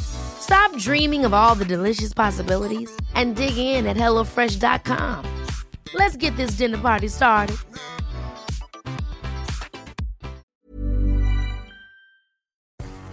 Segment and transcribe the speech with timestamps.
[0.00, 5.44] Stop dreaming of all the delicious possibilities and dig in at HelloFresh.com.
[5.94, 7.56] Let's get this dinner party started.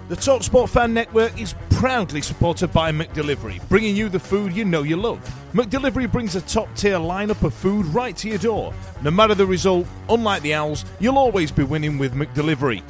[0.09, 4.83] The TalkSport Fan Network is proudly supported by McDelivery, bringing you the food you know
[4.83, 5.19] you love.
[5.53, 8.73] McDelivery brings a top tier lineup of food right to your door.
[9.02, 12.83] No matter the result, unlike the Owls, you'll always be winning with McDelivery.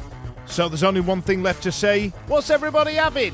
[0.48, 3.34] So there's only one thing left to say what's everybody having?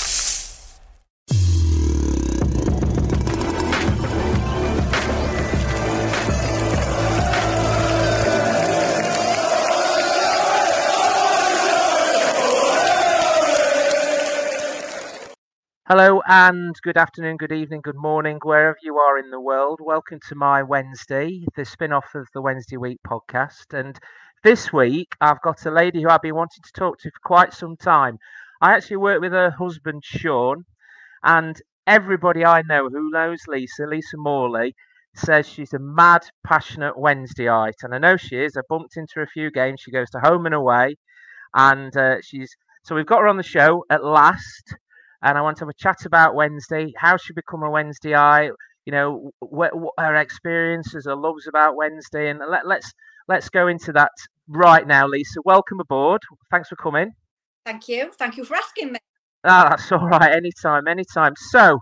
[15.93, 19.81] Hello and good afternoon, good evening, good morning, wherever you are in the world.
[19.83, 23.77] Welcome to my Wednesday, the spin off of the Wednesday Week podcast.
[23.77, 23.99] And
[24.41, 27.53] this week, I've got a lady who I've been wanting to talk to for quite
[27.53, 28.19] some time.
[28.61, 30.63] I actually work with her husband, Sean,
[31.25, 34.73] and everybody I know who knows Lisa, Lisa Morley,
[35.13, 37.83] says she's a mad, passionate Wednesdayite.
[37.83, 38.55] And I know she is.
[38.55, 39.81] I bumped into her a few games.
[39.81, 40.95] She goes to home and away.
[41.53, 44.73] And uh, she's so we've got her on the show at last
[45.23, 48.11] and I want to have a chat about Wednesday, how she become a Wednesday.
[48.11, 48.51] Wednesdayite,
[48.85, 52.91] you know, what, what her experiences, her loves about Wednesday, and let, let's
[53.27, 54.11] let's go into that
[54.47, 55.39] right now, Lisa.
[55.45, 56.21] Welcome aboard.
[56.49, 57.11] Thanks for coming.
[57.65, 58.11] Thank you.
[58.17, 58.99] Thank you for asking me.
[59.43, 60.31] Ah, that's all right.
[60.31, 61.33] Anytime, anytime.
[61.35, 61.79] So,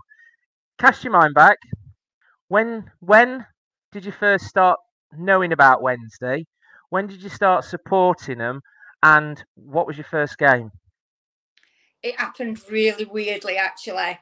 [0.78, 1.56] cast your mind back.
[2.48, 3.46] When when
[3.92, 4.78] did you first start
[5.16, 6.44] knowing about Wednesday?
[6.90, 8.60] When did you start supporting them?
[9.02, 10.70] And what was your first game?
[12.02, 14.18] It happened really weirdly actually.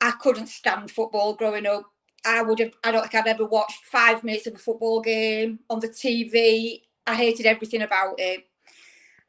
[0.00, 1.84] I couldn't stand football growing up.
[2.24, 5.60] I would have I don't think I'd ever watched five minutes of a football game
[5.70, 6.82] on the TV.
[7.06, 8.44] I hated everything about it.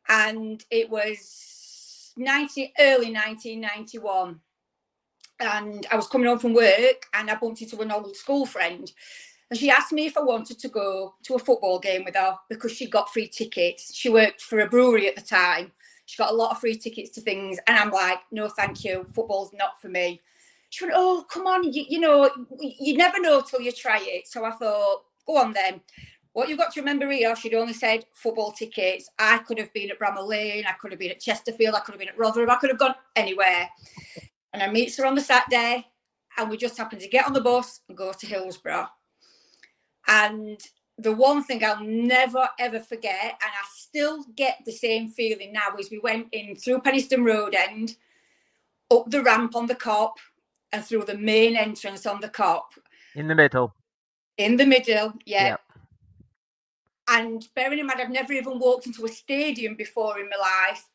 [0.08, 4.40] And it was 90 early 1991.
[5.40, 8.92] And I was coming home from work and I bumped into an old school friend.
[9.50, 12.36] And she asked me if I wanted to go to a football game with her
[12.50, 13.96] because she got free tickets.
[13.96, 15.72] She worked for a brewery at the time
[16.10, 17.60] she got a lot of free tickets to things.
[17.68, 19.06] And I'm like, no, thank you.
[19.14, 20.20] Football's not for me.
[20.72, 21.72] She went, oh, come on.
[21.72, 24.28] You, you know, you never know till you try it.
[24.28, 25.82] So I thought, go on then.
[26.34, 29.08] What you've got to remember here, she'd only said football tickets.
[29.20, 30.64] I could have been at Bramall Lane.
[30.68, 31.76] I could have been at Chesterfield.
[31.76, 32.50] I could have been at Rotherham.
[32.50, 33.70] I could have gone anywhere.
[34.54, 35.86] And I meet her on the Saturday
[36.40, 38.88] and we just happened to get on the bus and go to Hillsborough.
[40.08, 40.60] And
[41.00, 45.76] the one thing I'll never ever forget, and I still get the same feeling now,
[45.78, 47.96] is we went in through Penistone Road end,
[48.92, 50.14] up the ramp on the Kop,
[50.72, 52.64] and through the main entrance on the Kop.
[53.16, 53.74] In the middle.
[54.38, 55.48] In the middle, yeah.
[55.50, 55.62] Yep.
[57.12, 60.88] And bearing in mind, I've never even walked into a stadium before in my life.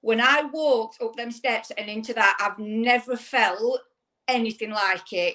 [0.00, 3.80] When I walked up them steps and into that, I've never felt
[4.28, 5.34] anything like it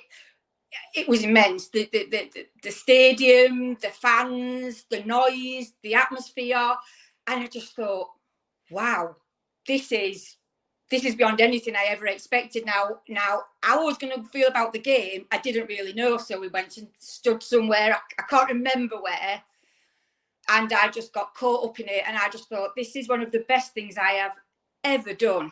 [0.93, 1.69] it was immense.
[1.69, 6.75] The, the, the, the stadium, the fans, the noise, the atmosphere.
[7.27, 8.09] And I just thought,
[8.69, 9.15] wow,
[9.67, 10.37] this is
[10.89, 12.65] this is beyond anything I ever expected.
[12.65, 16.17] Now, now how I was going to feel about the game, I didn't really know.
[16.17, 17.95] So we went and stood somewhere.
[17.95, 19.41] I, I can't remember where,
[20.49, 22.03] and I just got caught up in it.
[22.05, 24.33] And I just thought, this is one of the best things I have
[24.83, 25.51] ever done.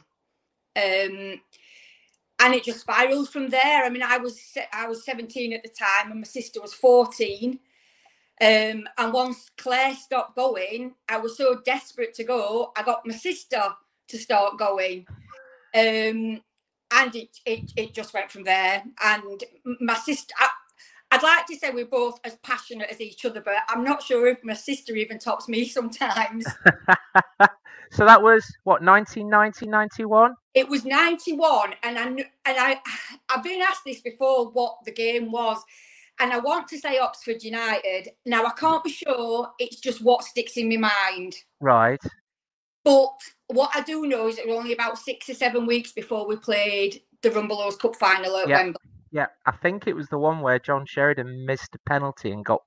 [0.76, 1.42] Um,
[2.44, 3.86] and it just spiraled from there.
[3.86, 4.38] I mean, I was
[4.74, 7.58] I was 17 at the time, and my sister was 14.
[8.42, 12.74] Um, and once Claire stopped going, I was so desperate to go.
[12.76, 13.64] I got my sister
[14.10, 15.06] to start going,
[15.74, 16.42] um,
[16.92, 18.84] and it, it it just went from there.
[19.04, 19.44] And
[19.80, 20.34] my sister.
[20.38, 20.50] I,
[21.12, 24.26] I'd like to say we're both as passionate as each other, but I'm not sure
[24.26, 26.44] if my sister even tops me sometimes.
[27.92, 30.34] So that was what 1990, 91?
[30.54, 32.80] It was 91, and I and I
[33.30, 35.62] I've been asked this before what the game was,
[36.20, 38.10] and I want to say Oxford United.
[38.26, 39.52] Now I can't be sure.
[39.60, 41.36] It's just what sticks in my mind.
[41.60, 42.02] Right.
[42.84, 43.12] But
[43.48, 46.36] what I do know is it was only about six or seven weeks before we
[46.36, 48.58] played the Rumbelows Cup final at Yeah.
[48.58, 48.80] Wembley.
[49.12, 52.62] Yeah, I think it was the one where John Sheridan missed a penalty and got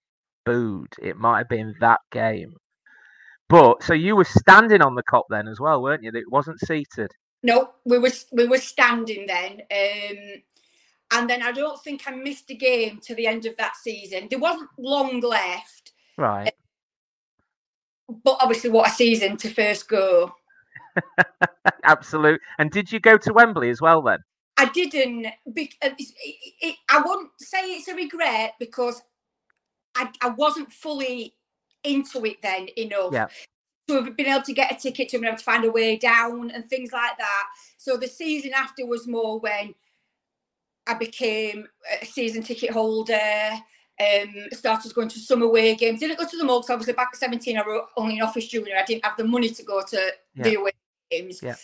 [0.44, 0.94] booed.
[1.02, 2.54] It might have been that game.
[3.48, 6.10] But so you were standing on the Kop then as well, weren't you?
[6.14, 7.10] It wasn't seated.
[7.42, 9.62] No, we were we were standing then.
[9.70, 10.42] Um,
[11.12, 14.26] and then I don't think I missed a game to the end of that season.
[14.28, 16.52] There wasn't long left, Right.
[18.24, 20.34] but obviously, what a season to first go.
[21.84, 22.40] Absolute.
[22.58, 24.18] And did you go to Wembley as well then?
[24.56, 25.26] I didn't.
[25.52, 29.00] Be, uh, it's- it, it, I won't say it's a regret because
[29.94, 31.34] I, I wasn't fully
[31.84, 33.12] into it then enough.
[33.12, 33.28] Yeah.
[33.88, 35.70] To have been able to get a ticket, to have been able to find a
[35.70, 37.44] way down and things like that.
[37.76, 39.74] So the season after was more when
[40.88, 41.68] I became
[42.00, 43.50] a season ticket holder.
[43.98, 46.00] Um, started going to some away games.
[46.00, 48.46] Didn't go to them all because obviously back at 17 I was only an office
[48.46, 48.76] junior.
[48.76, 50.72] I didn't have the money to go to the away
[51.10, 51.40] games.
[51.42, 51.54] Yeah.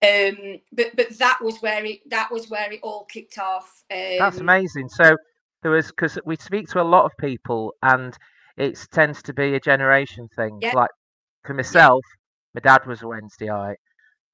[0.00, 3.82] Um, but but that was where it that was where it all kicked off.
[3.90, 4.88] Um, That's amazing.
[4.90, 5.16] So
[5.62, 8.16] there was because we speak to a lot of people, and
[8.58, 10.58] it tends to be a generation thing.
[10.60, 10.72] Yeah.
[10.74, 10.90] Like
[11.44, 12.02] for myself,
[12.54, 13.76] my dad was a Wednesdayite,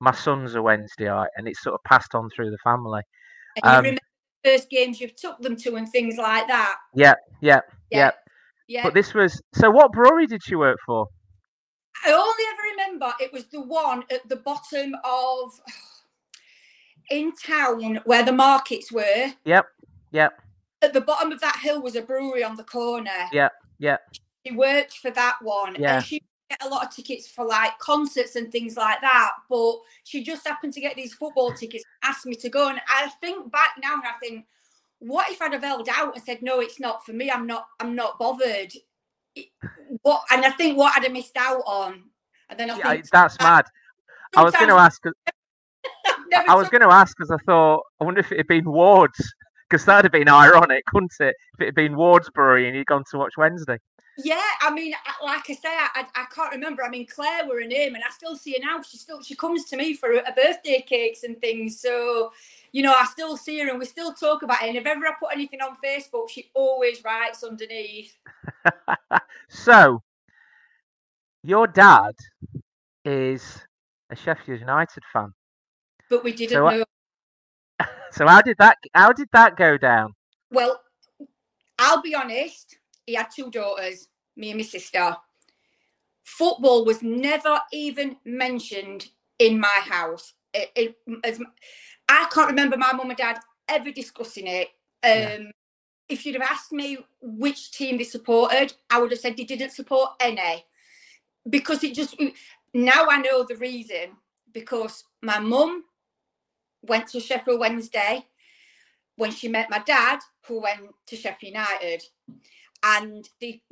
[0.01, 3.03] my son's a Wednesdayite, and it's sort of passed on through the family.
[3.57, 4.01] And you um, remember
[4.43, 6.77] the first games you've took them to and things like that.
[6.95, 7.61] Yeah, yeah,
[7.91, 8.11] yeah.
[8.67, 8.85] Yeah.
[8.85, 9.71] But this was so.
[9.71, 11.07] What brewery did she work for?
[12.05, 15.61] I only ever remember it was the one at the bottom of
[17.11, 19.33] in town where the markets were.
[19.45, 19.67] Yep,
[20.13, 20.41] yep,
[20.81, 23.29] At the bottom of that hill was a brewery on the corner.
[23.33, 23.51] Yeah,
[23.85, 23.97] yeah.
[24.47, 25.77] She worked for that one.
[25.79, 25.97] Yeah.
[25.97, 29.33] And she get a lot of tickets for like concerts and things like that.
[29.49, 32.69] But she just happened to get these football tickets, asked me to go.
[32.69, 34.47] And I think back now and I think,
[35.01, 37.31] what if I'd have held out and said, no, it's not for me.
[37.31, 38.73] I'm not, I'm not bothered.
[39.35, 39.49] It-
[40.03, 42.05] What and I think what I'd have missed out on.
[42.49, 43.65] And then I yeah think that's mad.
[44.37, 45.03] I was going to ask.
[46.49, 49.35] I was going to ask because I thought, I wonder if it had been Ward's,
[49.69, 51.35] because that'd have been ironic, wouldn't it?
[51.55, 53.79] If it had been Wardsbury and you'd gone to watch Wednesday.
[54.17, 54.95] Yeah, I mean,
[55.25, 56.85] like I say, I, I, can't remember.
[56.85, 58.81] I mean, Claire were her name, and I still see her now.
[58.81, 61.81] She still she comes to me for her birthday cakes and things.
[61.81, 62.33] So,
[62.71, 64.69] you know, I still see her, and we still talk about it.
[64.69, 68.17] And if ever I put anything on Facebook, she always writes underneath.
[69.49, 70.01] so,
[71.43, 72.15] your dad
[73.05, 73.61] is
[74.11, 75.33] a Sheffield United fan.
[76.09, 76.85] But we didn't So know.
[78.15, 80.15] So how did that how did that go down?
[80.51, 80.81] Well,
[81.79, 82.77] I'll be honest.
[83.07, 85.17] He had two daughters, me and my sister.
[86.23, 89.09] Football was never even mentioned
[89.39, 90.33] in my house.
[90.55, 91.41] It, it, as,
[92.09, 94.69] I can't remember my mum and dad ever discussing it.
[95.03, 95.39] Um, Yeah.
[96.09, 99.71] If you'd have asked me which team they supported, I would have said they didn't
[99.71, 100.65] support any.
[101.49, 102.15] Because it just,
[102.75, 104.13] now I know the reason.
[104.53, 105.85] Because my mum
[106.89, 108.27] went to Sheffield Wednesday
[109.17, 112.03] when she met my dad, who went to Sheffield United,
[112.83, 113.63] and they,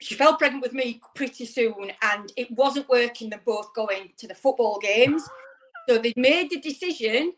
[0.00, 4.28] she fell pregnant with me pretty soon, and it wasn't working them both going to
[4.28, 5.22] the football games.
[5.88, 7.32] So they made the decision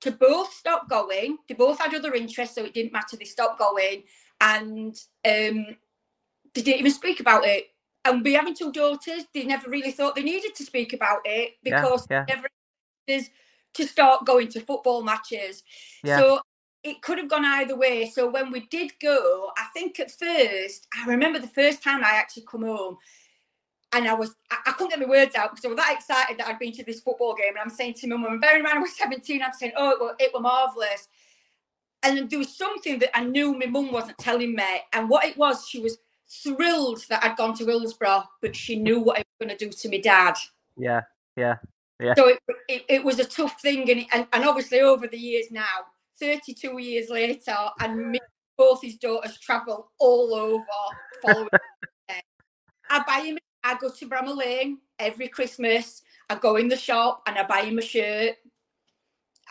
[0.00, 1.38] to both stop going.
[1.48, 3.16] They both had other interests, so it didn't matter.
[3.16, 4.04] They stopped going,
[4.40, 4.94] and
[5.26, 5.76] um,
[6.54, 7.66] they didn't even speak about it.
[8.04, 11.56] And we having two daughters, they never really thought they needed to speak about it
[11.62, 12.24] because yeah.
[12.26, 12.48] they never
[13.06, 13.30] is
[13.74, 15.62] to start going to football matches.
[16.02, 16.18] Yeah.
[16.18, 16.40] So
[16.82, 18.10] it could have gone either way.
[18.10, 22.12] So when we did go, I think at first, I remember the first time I
[22.14, 22.96] actually come home
[23.92, 26.38] and I was, I, I couldn't get my words out because I was that excited
[26.38, 27.50] that I'd been to this football game.
[27.50, 29.72] And I'm saying to my mum, and bearing in mind I was 17, I'm saying,
[29.76, 31.08] oh, it were, it were marvellous.
[32.02, 34.64] And then there was something that I knew my mum wasn't telling me.
[34.94, 35.98] And what it was, she was
[36.30, 39.70] thrilled that I'd gone to Hillsborough, but she knew what it was going to do
[39.70, 40.36] to my dad.
[40.78, 41.02] Yeah,
[41.36, 41.56] yeah.
[42.16, 42.38] So it,
[42.68, 45.86] it, it was a tough thing, and, and and obviously over the years now,
[46.18, 48.18] 32 years later, and me,
[48.56, 50.64] both his daughters travel all over
[51.22, 51.48] following.
[52.90, 53.38] I buy him.
[53.62, 56.02] I go to Bramall Lane every Christmas.
[56.28, 58.36] I go in the shop and I buy him a shirt.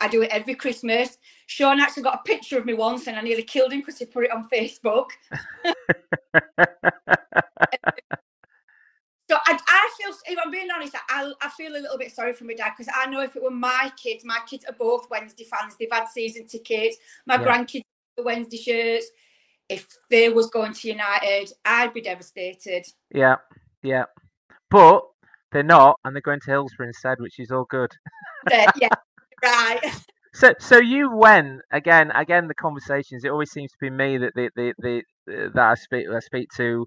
[0.00, 1.18] I do it every Christmas.
[1.46, 4.06] Sean actually got a picture of me once, and I nearly killed him because he
[4.06, 5.08] put it on Facebook.
[9.30, 12.32] So I, I feel, if I'm being honest, I, I feel a little bit sorry
[12.32, 15.08] for my dad because I know if it were my kids, my kids are both
[15.08, 15.76] Wednesday fans.
[15.78, 16.96] They've had season tickets.
[17.26, 17.44] My Yeah.
[17.44, 17.84] grandkids
[18.16, 19.06] the Wednesday shirts.
[19.68, 22.86] If they was going to United, I'd be devastated.
[23.14, 23.36] Yeah,
[23.84, 24.06] yeah.
[24.68, 25.02] But
[25.52, 27.92] they're not, and they're going to Hillsborough instead, which is all good.
[28.50, 28.88] Yeah,
[29.44, 29.80] right.
[30.32, 32.10] So, so you went again.
[32.12, 33.24] Again, the conversations.
[33.24, 36.20] It always seems to be me that the the, the, the that I speak I
[36.20, 36.86] speak to.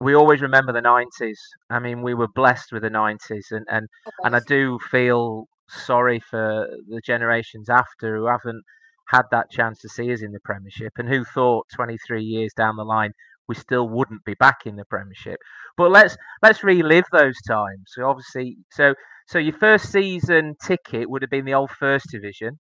[0.00, 1.40] We always remember the nineties.
[1.70, 3.88] I mean, we were blessed with the nineties, and and
[4.22, 8.62] and I do feel sorry for the generations after who haven't
[9.08, 12.76] had that chance to see us in the Premiership, and who thought 23 years down
[12.76, 13.12] the line
[13.48, 15.38] we still wouldn't be back in the Premiership.
[15.76, 17.84] But let's let's relive those times.
[17.86, 18.94] So obviously, so
[19.26, 22.58] so your first season ticket would have been the old First Division.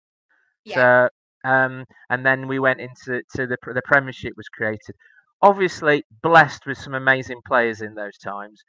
[0.64, 1.09] Yeah.
[1.45, 4.95] So um, and then we went into to the the Premiership was created.
[5.43, 8.62] Obviously, blessed with some amazing players in those times.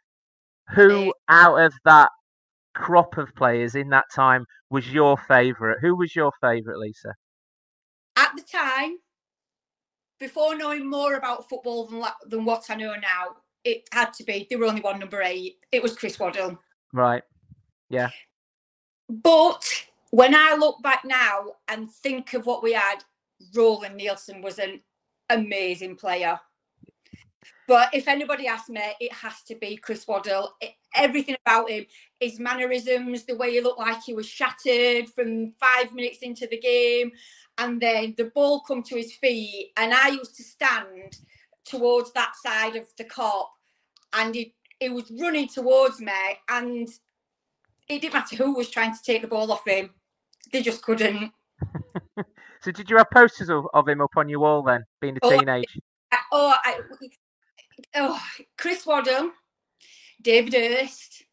[0.75, 2.09] Who out of that
[2.75, 5.77] crop of players in that time was your favourite?
[5.81, 7.13] Who was your favourite, Lisa?
[8.17, 8.97] At the time,
[10.19, 14.47] before knowing more about football than, than what I know now, it had to be.
[14.49, 15.57] There were only one number eight.
[15.71, 16.59] It was Chris Waddle.
[16.93, 17.23] Right.
[17.89, 18.09] Yeah.
[19.09, 19.63] But
[20.11, 23.03] when I look back now and think of what we had,
[23.55, 24.81] Roland Nilsson was an
[25.29, 26.39] amazing player.
[27.67, 30.55] But if anybody asks me, it has to be Chris Waddle.
[30.61, 31.85] It- everything about him,
[32.19, 36.57] his mannerisms, the way he looked like he was shattered from five minutes into the
[36.57, 37.11] game,
[37.59, 41.19] and then the ball come to his feet, and I used to stand
[41.65, 43.47] towards that side of the Kop,
[44.13, 46.11] and he he was running towards me,
[46.49, 46.87] and
[47.89, 49.91] it didn't matter who was trying to take the ball off him.
[50.51, 51.31] They just couldn't.
[52.61, 55.19] So did you have posters of, of him up on your wall then, being a
[55.21, 55.79] Oh, teenage?
[56.11, 56.79] I- oh, I,
[57.95, 58.21] oh,
[58.57, 59.31] Chris Waddle,
[60.21, 61.23] David Hirst,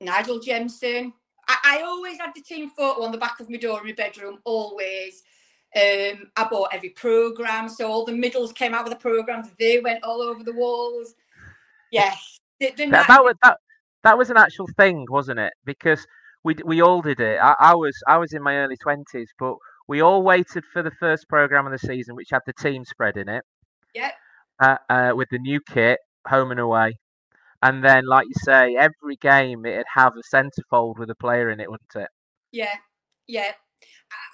[0.00, 1.12] Nigel Jemson.
[1.48, 3.92] I, I always had the team photo on the back of my door in my
[3.92, 5.22] bedroom, always.
[5.76, 9.48] Um, I bought every program, so all the middles came out with the programs.
[9.58, 11.14] They went all over the walls.
[11.90, 13.58] Yes, the, the That, that was that,
[14.02, 15.52] that was an actual thing, wasn't it?
[15.64, 16.06] Because
[16.42, 17.38] we we all did it.
[17.42, 19.56] I, I was I was in my early twenties, but
[19.88, 23.16] we all waited for the first program of the season, which had the team spread
[23.16, 23.44] in it.
[23.94, 24.12] Yep.
[24.60, 26.98] Uh, uh, with the new kit, home and away,
[27.62, 31.60] and then, like you say, every game it'd have a centerfold with a player in
[31.60, 32.08] it, wouldn't it?
[32.52, 32.74] Yeah,
[33.26, 33.52] yeah.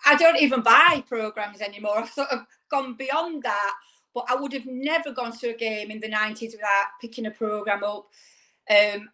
[0.07, 1.99] I- don't even buy programs anymore.
[2.01, 2.41] I've sort of
[2.71, 3.75] gone beyond that.
[4.15, 7.33] But I would have never gone to a game in the nineties without picking a
[7.33, 8.07] program up.
[8.71, 9.09] Um,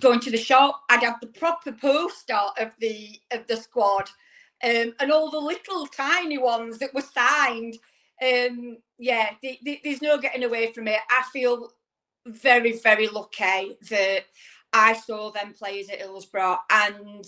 [0.00, 4.08] going to the shop, I'd have the proper poster of the of the squad,
[4.64, 7.76] um, and all the little tiny ones that were signed.
[8.22, 11.00] Um, yeah, the, the, there's no getting away from it.
[11.10, 11.70] I feel
[12.26, 14.24] very, very lucky that
[14.72, 17.24] I saw them players at Hillsborough and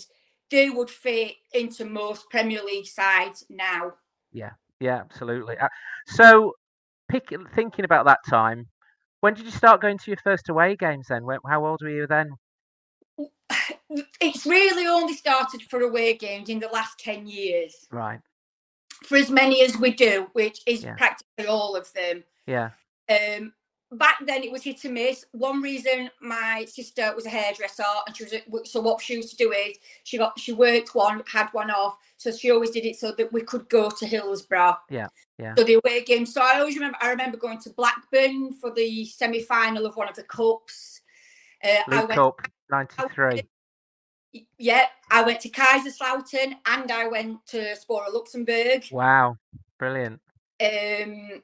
[0.51, 3.93] they would fit into most Premier League sides now.
[4.31, 5.57] Yeah, yeah, absolutely.
[5.57, 5.67] Uh,
[6.07, 6.53] so,
[7.09, 8.67] pick, thinking about that time,
[9.21, 11.07] when did you start going to your first away games?
[11.09, 12.29] Then, when, how old were you then?
[14.21, 18.19] It's really only started for away games in the last 10 years, Right.
[19.09, 20.93] For as many as we do, which is Yeah.
[20.93, 22.23] practically all of them.
[22.45, 22.69] Yeah.
[23.09, 23.53] Um,
[23.91, 25.25] back then it was hit and miss.
[25.31, 29.31] One reason my sister was a hairdresser, and she was a, so what she used
[29.31, 32.85] to do is she got she worked one, had one off, so she always did
[32.85, 34.77] it so that we could go to Hillsborough.
[34.91, 35.07] Yeah,
[35.39, 35.55] yeah.
[35.55, 36.27] So the away game.
[36.27, 36.99] So I always remember.
[37.01, 41.01] I remember going to Blackburn for the semi final of one of the cups.
[41.63, 42.19] Uh, I League went.
[42.19, 43.41] Cup '93.
[44.57, 48.85] Yeah, I went to Kaiserslautern and I went to Spora Luxembourg.
[48.91, 49.37] Wow,
[49.77, 50.21] brilliant.
[50.61, 51.41] um,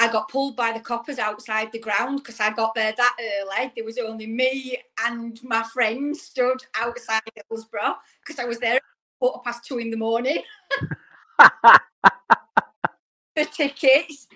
[0.00, 3.70] I got pulled by the coppers outside the ground because I got there that early.
[3.76, 8.82] There was only me and my friend stood outside Hillsborough because I was there at
[9.18, 10.42] quarter past two in the morning
[13.36, 14.26] for tickets.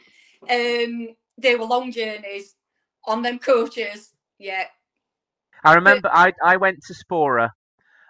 [0.42, 2.56] Um, they were long journeys
[3.06, 4.12] on them coaches.
[4.38, 4.64] Yeah,
[5.64, 7.50] I remember I, I went to Spora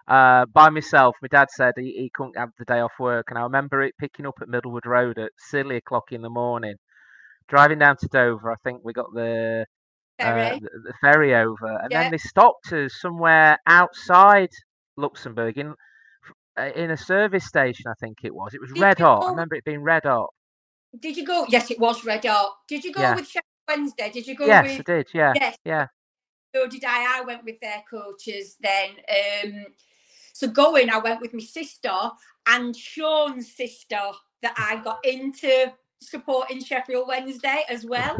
[0.09, 1.17] uh, by myself.
[1.23, 3.95] My dad said he, he couldn't have the day off work, and I remember it
[3.99, 6.77] picking up at Middlewood Road at silly o'clock in the morning,
[7.49, 8.53] driving down to Dover.
[8.53, 9.67] I think we got the
[10.23, 10.61] uh, ferry.
[10.61, 12.01] the, the ferry over, and Yeah.
[12.03, 14.51] then they stopped us somewhere outside
[14.97, 15.75] Luxembourg in
[16.59, 17.87] uh, in a service station.
[17.89, 18.55] I think it was.
[18.55, 19.27] It was Did red hot.
[19.27, 20.31] I remember it being red hot.
[20.99, 21.47] Did you go?
[21.49, 22.53] Yes, it was Red Hot.
[22.69, 23.15] Did you go Yeah.
[23.15, 23.31] with
[23.69, 24.11] Wednesday?
[24.11, 24.81] Did you go Yes, with?
[24.81, 25.09] I did.
[25.15, 25.57] Yeah, Yes.
[25.65, 25.87] yeah.
[26.55, 27.21] So did I.
[27.21, 28.91] I went with their coaches then.
[29.09, 29.67] Um,
[30.33, 31.93] so going, I went with my sister
[32.47, 34.01] and Sean's sister
[34.43, 38.17] that I got into supporting Sheffield Wednesday as well.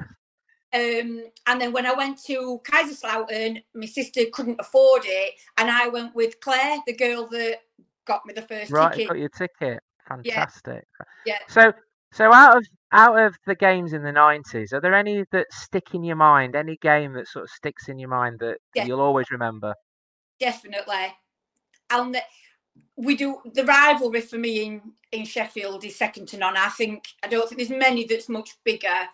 [0.73, 5.87] Um, and then when I went to Kaiserslautern, my sister couldn't afford it, and I
[5.89, 7.59] went with Claire, the girl that
[8.07, 9.09] got me the first Right, ticket.
[9.09, 9.81] got your ticket.
[10.09, 10.85] Fantastic.
[11.25, 11.39] Yeah.
[11.49, 11.73] So,
[12.15, 15.95] So out of out of the games in the nineties, are there any that stick
[15.95, 16.55] in your mind?
[16.55, 19.75] Any game that sort of sticks in your mind that you'll always remember?
[20.41, 21.15] definitely.
[21.91, 22.23] And the,
[22.97, 26.57] we do the rivalry for me in in Sheffield is second to none.
[26.57, 29.09] I think I don't think there's many that's much bigger.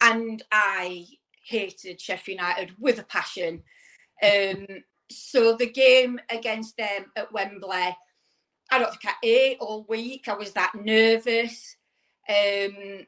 [0.00, 1.06] And I
[1.42, 3.62] hated Sheffield United with a passion.
[4.22, 4.66] Um,
[5.10, 7.96] so the game against them at Wembley,
[8.70, 10.28] I don't think I ate all week.
[10.28, 11.76] I was that nervous.
[12.30, 13.06] Um,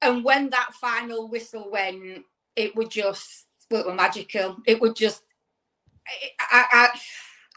[0.00, 2.24] and when that final whistle went,
[2.56, 4.56] it would just well, it was magical.
[4.66, 5.22] It would just
[6.40, 7.00] I, I,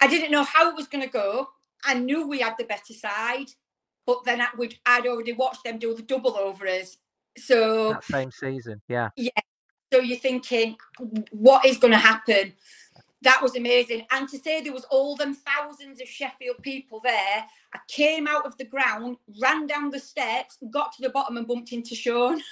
[0.01, 1.47] I didn't know how it was going to go.
[1.85, 3.47] I knew we had the better side,
[4.05, 6.97] but then I would I'd already watched them do the double over us.
[7.37, 9.29] So That same season, yeah, yeah.
[9.93, 10.75] so you're thinking,
[11.31, 12.53] what is going to happen?
[13.23, 14.05] That was amazing.
[14.11, 18.45] And to say there was all them thousands of Sheffield people there, I came out
[18.45, 22.41] of the ground, ran down the steps, got to the bottom and bumped into Sean.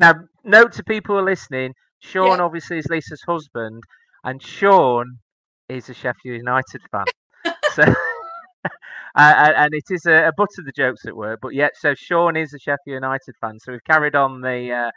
[0.00, 2.44] Now, note to people who are listening: Sean Yeah.
[2.44, 3.82] obviously is Lisa's husband,
[4.24, 5.18] and Sean
[5.68, 7.04] is a Sheffield United fan.
[7.72, 7.82] so,
[8.64, 8.68] uh,
[9.14, 11.94] and and it is a, a butt of the jokes at work, but yet, so
[11.94, 13.60] Sean is a Sheffield United fan.
[13.60, 14.90] So we've carried on the uh,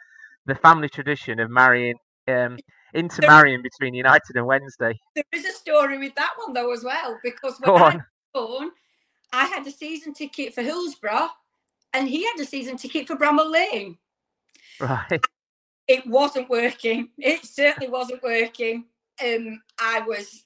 [0.47, 1.95] the family tradition of marrying,
[2.27, 2.57] um,
[2.93, 4.99] intermarrying between United and Wednesday.
[5.15, 8.03] There is a story with that one though as well, because Go when I was
[8.33, 8.71] born,
[9.33, 11.29] I had a season ticket for Hillsborough
[11.93, 13.97] and he had a season ticket for Bramall Lane.
[14.79, 15.21] Right.
[15.87, 17.09] it wasn't working.
[17.17, 18.85] It certainly wasn't working.
[19.23, 20.43] Um, I was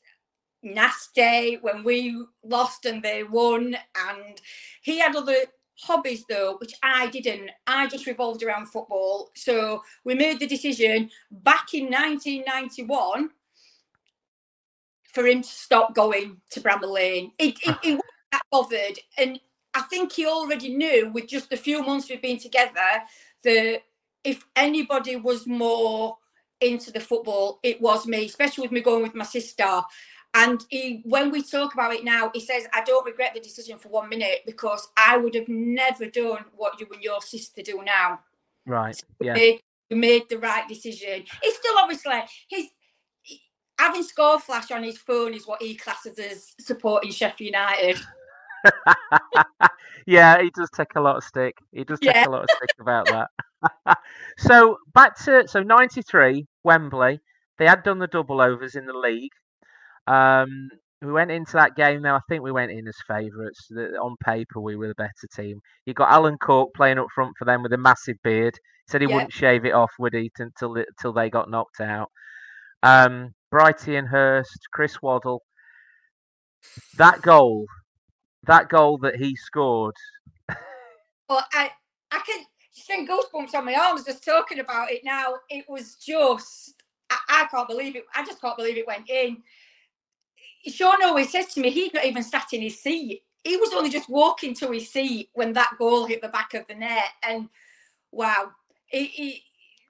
[0.62, 4.42] nasty when we lost and they won, and
[4.82, 5.38] he had other
[5.82, 7.52] hobbies though, which I didn't.
[7.68, 9.32] I just revolved around football.
[9.36, 13.30] So we made the decision back in 1991
[15.14, 17.32] for him to stop going to Bramall Lane.
[17.40, 19.40] It, it, it wasn't that bothered, and
[19.74, 22.74] I think he already knew with just the few months we've been together
[23.44, 23.82] that
[24.24, 26.18] if anybody was more
[26.62, 29.82] into the football, it was me, especially with me going with my sister.
[30.36, 33.78] And he, when we talk about it now, he says, I don't regret the decision
[33.80, 37.82] for one minute because I would have never done what you and your sister do
[37.84, 38.20] now.
[38.68, 39.02] Right.
[39.20, 39.34] Yeah.
[39.34, 41.24] Made, we made the right decision.
[41.42, 42.68] He's still obviously his
[43.80, 47.98] having score flash on his phone is what he classes as supporting Sheffield United.
[50.06, 51.56] yeah, he does take a lot of stick.
[51.72, 52.28] He does take Yeah.
[52.28, 53.98] a lot of stick about that.
[54.38, 57.20] so back to so ninety three Wembley.
[57.58, 59.32] They had done the double overs in the league.
[60.10, 60.70] Um,
[61.02, 62.18] we went into that game now.
[62.18, 63.72] I think we went in as favourites.
[64.02, 65.62] On paper, we were the better team.
[65.86, 68.56] You got Alan Cork playing up front for them with a massive beard.
[68.90, 69.16] Said he Yeah.
[69.16, 72.12] wouldn't shave it off, would he, until until they got knocked out.
[72.84, 75.42] Um, Brighty and Hirst, Chris Waddle.
[76.98, 77.66] That goal,
[78.44, 79.96] that goal that he scored.
[80.48, 81.72] But I,
[82.12, 85.36] I can send goosebumps on my arms just talking about it now.
[85.50, 86.74] It was just,
[87.10, 88.06] I, I can't believe it.
[88.16, 89.44] I just can't believe it went in.
[90.68, 93.24] Sean always says to me, he'd not even sat in his seat.
[93.44, 96.68] He was only just walking to his seat when that goal hit the back of
[96.68, 97.10] the net.
[97.24, 97.50] And
[98.12, 98.52] wow,
[98.88, 99.44] he, he,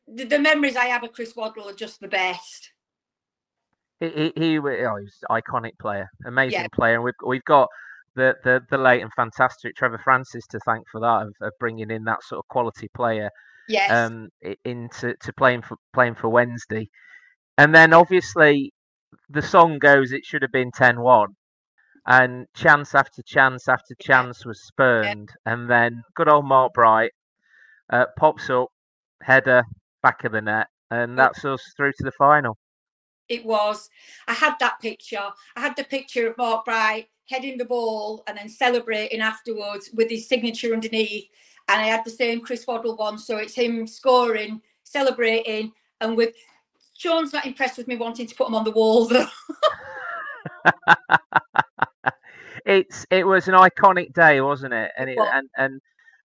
[0.08, 2.72] the, the memories I have of Chris Waddle are just the best.
[4.00, 7.68] He, he, he, oh, he was an iconic player, amazing player, and we've we've got
[8.16, 11.92] the, the the late and fantastic Trevor Francis to thank for that of, of bringing
[11.92, 13.30] in that sort of quality player
[13.70, 13.92] Yes.
[13.92, 14.30] um
[14.66, 16.90] into to playing for playing for Wednesday,
[17.58, 18.74] and then obviously
[19.30, 21.28] the song goes it should have been 10-1
[22.08, 27.12] and chance after chance after chance was spurned and then good old Mark Bright
[27.92, 28.70] uh, pops up
[29.22, 29.64] header
[30.02, 32.58] back of the net and that's us through to the final.
[33.28, 33.90] it was.
[34.28, 35.30] I had that picture.
[35.56, 40.10] I had the picture of Mark Bright heading the ball and then celebrating afterwards with
[40.10, 41.30] his signature underneath.
[41.68, 43.20] And I had the same Chris Waddle one.
[43.20, 46.34] So it's him scoring, celebrating, and with
[47.00, 49.26] Sean's not impressed with me wanting to put them on the wall though.
[52.66, 54.92] it's it was an iconic day, wasn't it?
[54.98, 55.80] And It and and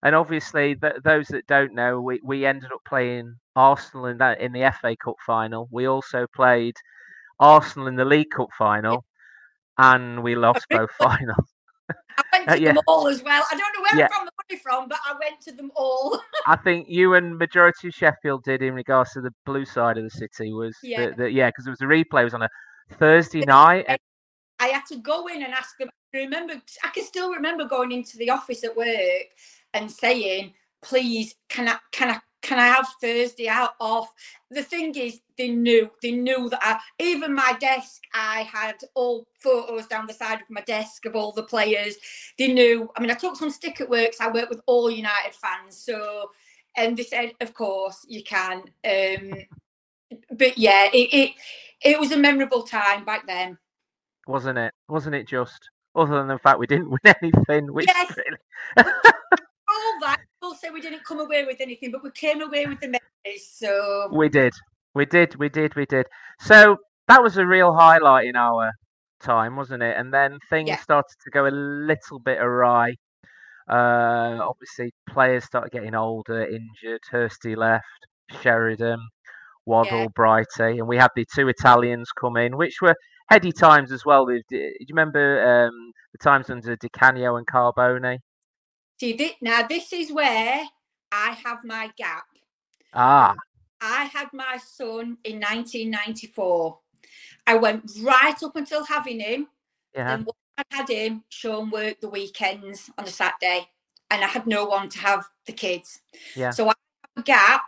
[0.03, 4.41] and obviously th- those that don't know, we, we ended up playing Arsenal in that
[4.41, 5.69] in the FA Cup final.
[5.71, 6.73] We also played
[7.39, 9.05] Arsenal in the League Cup final,
[9.77, 11.52] and we lost both finals.
[12.17, 12.73] I went Uh, to yeah.
[12.73, 13.43] them all as well.
[13.52, 14.06] I don't know where Yeah.
[14.12, 16.19] I found the money from, but I went to them all.
[16.47, 20.04] I think you and majority of Sheffield did in regards to the blue side of
[20.04, 21.08] the city was Yeah.
[21.10, 22.49] the, the, yeah because it was a replay it was on a
[22.93, 23.86] Thursday night.
[24.60, 25.89] I had to go in and ask them.
[26.13, 29.28] I remember, I can still remember going into the office at work
[29.73, 34.13] and saying, "Please, can I, can I can I have Thursday out off?
[34.51, 39.25] The thing is, they knew, they knew that I, even my desk, I had all
[39.39, 41.95] photos down the side of my desk of all the players.
[42.38, 44.91] They knew, I mean, I took some stick at work, so I work with all
[44.91, 45.77] United fans.
[45.77, 46.29] So,
[46.75, 48.63] and they said, of course, you can.
[48.86, 49.34] Um,
[50.38, 51.32] but yeah, it, it,
[51.82, 53.58] it was a memorable time back then.
[54.27, 54.73] Wasn't it?
[54.89, 55.69] Wasn't it just?
[55.95, 58.15] Other than the fact we didn't win anything, which Yes.
[58.17, 58.89] really,
[59.73, 62.79] All that, we'll say we didn't come away with anything, but we came away with
[62.79, 63.49] the memories.
[63.51, 64.53] So, we did,
[64.93, 66.05] we did, we did, we did.
[66.39, 68.71] So that was a real highlight in our
[69.21, 69.95] time, wasn't it?
[69.97, 70.77] And then things Yeah.
[70.77, 72.95] started to go a little bit awry.
[73.69, 76.99] Uh, obviously, players started getting older, injured.
[77.09, 77.86] Hirsty left,
[78.41, 78.99] Sheridan,
[79.65, 82.95] Waddle, Brighty, and we had the two Italians come in, which were
[83.29, 84.25] heady times as well.
[84.25, 88.17] Do you remember um, the times under Di Canio and Carbone?
[89.03, 90.63] See, thi- now this is where
[91.11, 92.25] I have my gap.
[92.93, 93.35] Ah,
[93.81, 96.79] I had my son in 1994.
[97.45, 99.47] I went right up until having him.
[99.93, 103.67] yeah, And when I had him, Sean worked the weekends on a Saturday,
[104.09, 105.99] and I had no one to have the kids.
[106.35, 106.51] Yeah.
[106.51, 106.73] So I
[107.15, 107.63] have a gap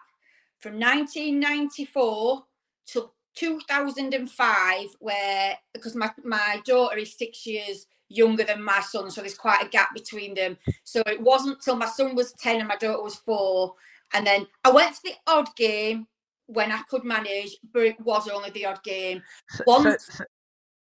[0.60, 2.46] from 1994
[2.88, 9.22] to 2005, where because my, my daughter is six years younger than my son, so
[9.22, 10.58] there's quite a gap between them.
[10.84, 13.74] So it wasn't till my son was 10 and my daughter was four.
[14.14, 16.08] And then I went to the odd game
[16.48, 19.22] when I could manage, but it was only the odd game.
[19.50, 20.24] So, Once- so,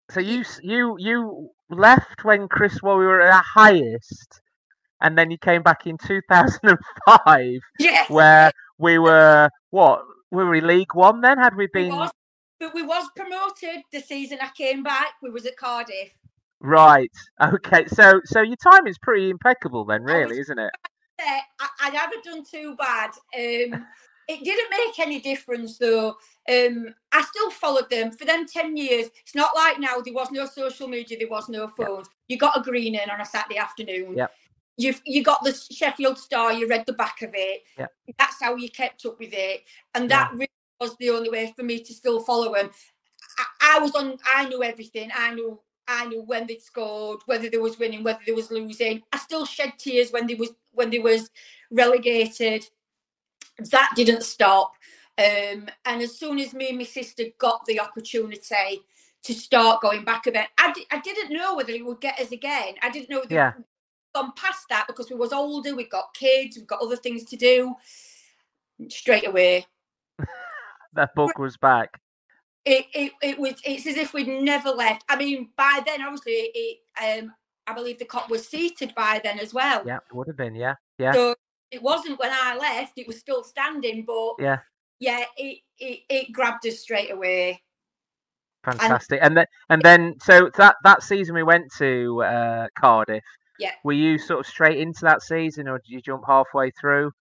[0.09, 4.41] so you you you left when Chris well we were at our highest,
[5.01, 8.09] and then you came back in 2005, Yes.
[8.09, 11.37] where we were what were we League One then?
[11.37, 12.11] Had we We been was,
[12.59, 15.13] but we was promoted the season I came back.
[15.21, 16.11] We was at Cardiff.
[16.61, 17.11] Right?
[17.41, 20.71] Okay, so so your time is pretty impeccable then, really, isn't it?
[21.19, 23.09] I, I haven't done too bad.
[23.35, 23.85] Um,
[24.27, 26.15] it didn't make any difference though.
[26.49, 29.09] Um, I still followed them for them ten years.
[29.21, 29.99] It's not like now.
[30.01, 31.17] There was no social media.
[31.17, 32.07] There was no phones.
[32.27, 34.15] You got a Green 'Un on a Saturday afternoon.
[34.17, 34.31] Yep.
[34.77, 36.53] You you got the Sheffield Star.
[36.53, 37.63] You read the back of it.
[37.77, 37.91] Yep.
[38.17, 39.63] That's how you kept up with it,
[39.95, 40.25] and Yeah.
[40.25, 42.69] that really was the only way for me to still follow them.
[43.37, 44.17] I, I was on.
[44.25, 45.09] I knew everything.
[45.15, 45.59] I knew.
[45.91, 49.01] I knew when they scored, whether they was winning, whether they was losing.
[49.11, 51.29] I still shed tears when they was when they was
[51.69, 52.65] relegated.
[53.71, 54.73] That didn't stop.
[55.17, 58.81] Um, and as soon as me and my sister got the opportunity
[59.23, 62.19] to start going back a bit, I, di- I didn't know whether it would get
[62.19, 62.75] us again.
[62.81, 63.53] I didn't know Yeah.
[64.15, 67.35] gone past that because we was older, we got kids, we've got other things to
[67.35, 67.75] do.
[68.89, 69.67] Straight away,
[70.93, 71.99] That book was back.
[72.63, 75.03] It, it it was it's as if we'd never left.
[75.09, 77.33] I mean, by then obviously it um
[77.67, 79.83] I believe the Kop was seated by then as well.
[79.85, 80.55] Yeah, it would have been.
[80.55, 81.35] Yeah, yeah, So
[81.71, 84.59] it wasn't when I left, it was still standing, but yeah.
[84.99, 87.61] yeah, it it, it grabbed us straight away.
[88.63, 89.19] Fantastic.
[89.23, 93.23] And then and then so that that season we went to uh, Cardiff.
[93.57, 93.71] Yeah.
[93.83, 97.11] Were you sort of straight into that season, or did you jump halfway through?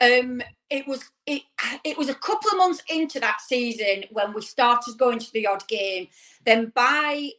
[0.00, 1.42] Um it was it
[1.84, 5.46] it was a couple of months into that season when we started going to the
[5.46, 6.08] odd game.
[6.44, 7.30] Then by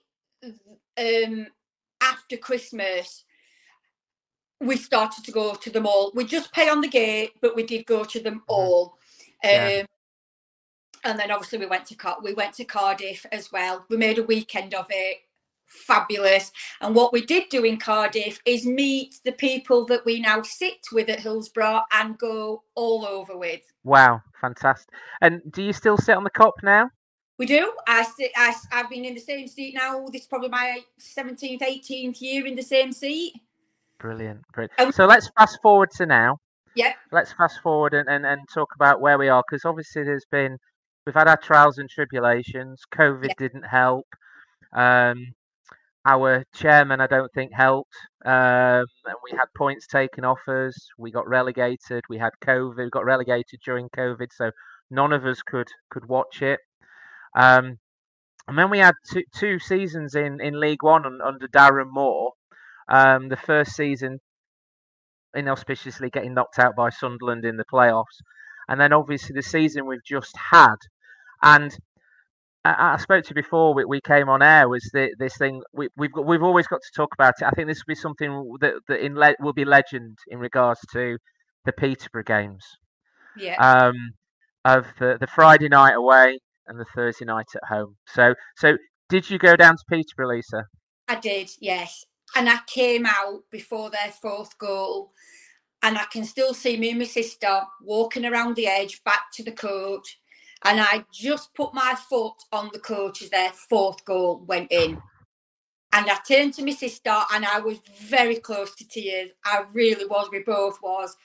[0.98, 1.48] um
[2.02, 3.24] after Christmas
[4.60, 6.12] we started to go to them all.
[6.16, 8.98] We just pay on the gate, but we did go to them all.
[9.44, 9.84] Um Yeah.
[11.04, 13.86] and then obviously we went to we went to Cardiff as well.
[13.90, 15.18] We made a weekend of it.
[15.68, 16.52] Fabulous.
[16.82, 20.88] And what we did do in Cardiff is meet the people that we now sit
[20.92, 23.62] with at Hillsborough and go all over with.
[23.84, 24.94] Wow, fantastic.
[25.22, 26.90] And do you still sit on the Kop now?
[27.38, 27.72] We do.
[27.88, 28.32] I sit.
[28.36, 30.08] I, have been in the same seat now.
[30.08, 33.34] This is probably my seventeenth, eighteenth year in the same seat.
[34.00, 34.80] Brilliant, brilliant.
[34.80, 36.38] Um, so let's fast forward to now.
[36.76, 36.96] Yep.
[37.12, 40.58] Let's fast forward and, and, and talk about where we are because obviously there's been
[41.06, 42.82] we've had our trials and tribulations.
[42.94, 43.34] COVID Yeah.
[43.38, 44.06] didn't help.
[44.76, 45.34] Um,
[46.08, 47.94] our chairman, I don't think, helped.
[48.26, 50.76] Um, and we had points taken off us.
[50.98, 52.04] We got relegated.
[52.10, 52.78] We had COVID.
[52.78, 54.52] We got relegated during COVID, so
[54.90, 56.60] none of us could could watch it.
[57.36, 57.78] Um,
[58.48, 62.32] and then we had two, two seasons in, in League One un, under Darren Moore.
[62.90, 64.20] Um, the first season,
[65.36, 68.22] inauspiciously getting knocked out by Sunderland in the playoffs,
[68.70, 70.76] and then obviously the season we've just had.
[71.44, 71.78] And
[72.76, 75.62] I, I spoke to you before we, we came on air was the, this thing
[75.74, 77.46] we, we've got, we've always got to talk about it.
[77.46, 80.80] I think this will be something that, that in le- will be legend in regards
[80.94, 81.18] to
[81.66, 82.64] the Peterborough games
[83.38, 83.56] Yeah.
[83.62, 83.96] um,
[84.66, 87.96] of the, the Friday night away and the Thursday night at home.
[88.08, 88.78] So so
[89.10, 90.64] did you go down to Peterborough, Lisa?
[91.08, 92.04] I did, yes.
[92.36, 95.12] And I came out before their fourth goal.
[95.84, 99.44] and I can still see me and my sister walking around the edge back to
[99.44, 100.20] the coach.
[100.64, 105.02] And I just put my foot on the coach as their fourth goal went in.
[105.94, 109.32] And I turned to my sister and I was very close to tears.
[109.46, 110.30] I really was.
[110.32, 111.16] We both was.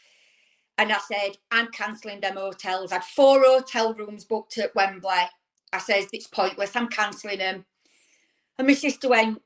[0.78, 2.92] And I said, I'm cancelling them hotels.
[2.92, 5.28] I had four hotel rooms booked at Wembley.
[5.72, 6.76] I says, it's pointless.
[6.76, 7.64] I'm cancelling them.
[8.58, 9.42] And my sister went,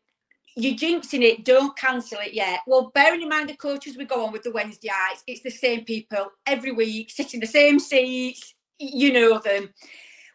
[0.56, 2.60] you're jinxing it, don't cancel it yet.
[2.66, 5.50] Well, bearing in mind the coaches we go on with the Wednesday nights, it's the
[5.50, 9.70] same people every week, sitting the same seats, you know them.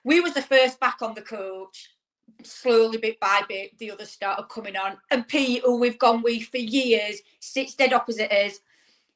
[0.04, 1.90] We was the first back on the coach.
[2.44, 4.98] Slowly, bit by bit, the others started coming on.
[5.12, 8.60] And Pete, who we've gone with for years, sits dead opposite us.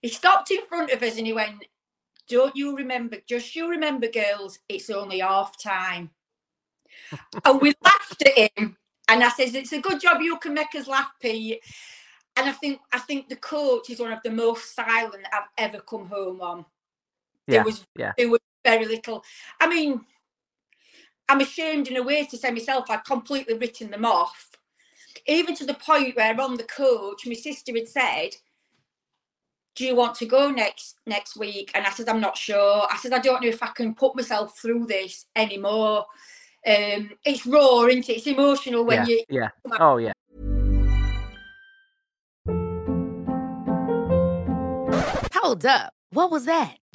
[0.01, 1.65] He stopped in front of us and he went,
[2.27, 6.11] Don't you remember, just you remember, girls, it's only half time.
[7.45, 10.73] and we laughed at him and I says, it's a good job you can make
[10.75, 11.61] us laugh, Pete.
[12.35, 15.79] And I think I think the coach is one of the most silent I've ever
[15.79, 16.65] come home on.
[17.47, 18.11] Yeah, There was yeah.
[18.17, 19.23] there was very little.
[19.61, 20.01] I mean,
[21.29, 24.49] I'm ashamed in a way to say myself I'd completely written them off.
[25.27, 28.29] Even to the point where on the coach, my sister had said,
[29.75, 31.71] Do you want to go next next week?
[31.73, 32.87] And I said, I'm not sure.
[32.91, 36.05] I said, I don't know if I can put myself through this anymore.
[36.67, 38.17] Um, it's raw, isn't it?
[38.17, 39.49] It's emotional when yeah, you yeah.
[39.79, 40.13] Oh yeah.
[45.33, 45.93] Hold up.
[46.11, 46.77] What was that?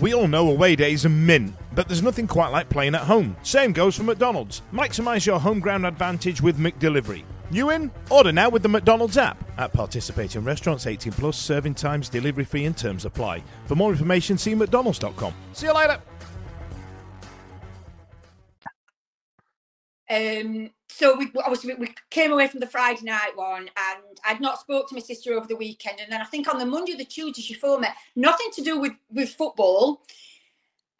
[0.00, 3.36] We all know away days are mint, but there's nothing quite like playing at home.
[3.42, 4.62] Same goes for McDonald's.
[4.72, 7.22] Maximise your home ground advantage with McDelivery.
[7.50, 7.92] You in?
[8.10, 9.38] Order now with the McDonald's app.
[9.56, 13.44] At participating restaurants, 18 plus, serving times, delivery fee, and terms apply.
[13.66, 15.32] For more information, see McDonald's.com.
[15.52, 16.00] See you later.
[20.10, 24.60] Um, so we obviously we came away from the Friday night one, and I'd not
[24.60, 26.98] spoke to my sister over the weekend, and then I think on the Monday or
[26.98, 30.02] the Tuesday she phoned me, nothing to do with with football.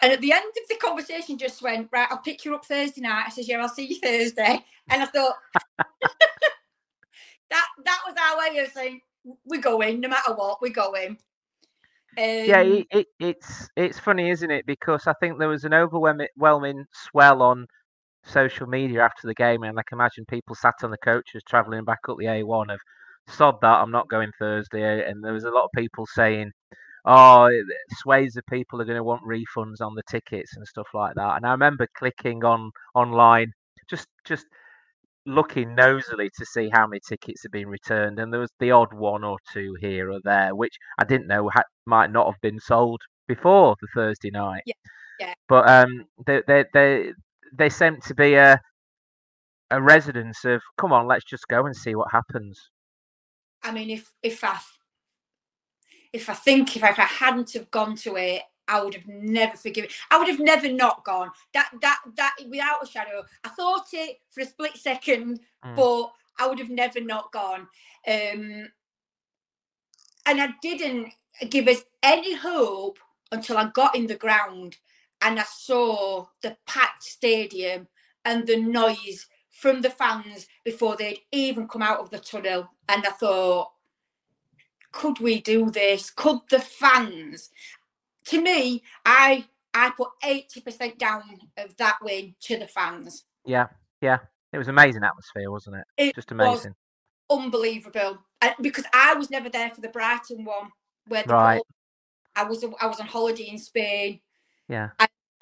[0.01, 2.09] And at the end of the conversation, just went right.
[2.11, 3.25] I'll pick you up Thursday night.
[3.27, 4.63] I says, yeah, I'll see you Thursday.
[4.91, 5.37] And I thought
[5.79, 9.01] that that was our way of saying
[9.47, 11.19] we're going, no matter what, we're going.
[12.17, 14.67] Um, yeah, it, it, it's it's funny, isn't it?
[14.67, 17.67] Because I think there was an overwhelming swell on
[18.25, 21.85] social media after the game, and I can imagine people sat on the coaches travelling
[21.85, 22.81] back up the A1 of
[23.29, 26.53] sod that I'm not going Thursday, and there was a lot of people saying,
[27.05, 27.51] "Oh,
[27.93, 31.37] sways of people are going to want refunds on the tickets and stuff like that."
[31.37, 33.53] And I remember clicking on online,
[33.89, 34.47] just just
[35.27, 38.93] looking nosily to see how many tickets had been returned, and there was the odd
[38.95, 42.61] one or two here or there, which I didn't know ha- might not have been
[42.61, 44.63] sold before the Thursday night.
[44.67, 44.75] Yeah,
[45.21, 45.35] yeah.
[45.49, 47.13] But um, they they they
[47.57, 48.61] they seem to be a
[49.71, 52.71] a residence of come on, let's just go and see what happens.
[53.63, 54.59] I mean, if if I
[56.13, 59.07] if I think if I, if I hadn't have gone to it, I would have
[59.07, 59.91] never forgiven.
[60.11, 61.31] I would have never not gone.
[61.53, 63.25] That that that without a shadow.
[63.45, 65.77] I thought it for a split second, Mm.
[65.77, 67.69] but I would have never not gone.
[68.07, 68.69] Um,
[70.27, 71.13] and I didn't
[71.51, 72.99] give us any hope
[73.33, 74.77] until I got in the ground
[75.25, 77.89] and I saw the packed stadium
[78.25, 82.71] and the noise from the fans before they'd even come out of the tunnel.
[82.89, 83.71] And I thought,
[84.93, 86.11] could we do this?
[86.11, 87.51] Could the fans?
[88.27, 91.23] To me, I I put eighty percent down
[91.57, 93.25] of that win to the fans.
[93.45, 93.67] Yeah,
[94.01, 94.19] yeah.
[94.53, 95.85] It was amazing atmosphere, wasn't it?
[95.97, 96.75] It Just amazing.
[97.31, 100.71] unbelievable Uh, because I was never there for the Brighton one
[101.09, 101.63] where the Right.
[102.37, 104.21] I was I was on holiday in Spain
[104.69, 104.91] Yeah.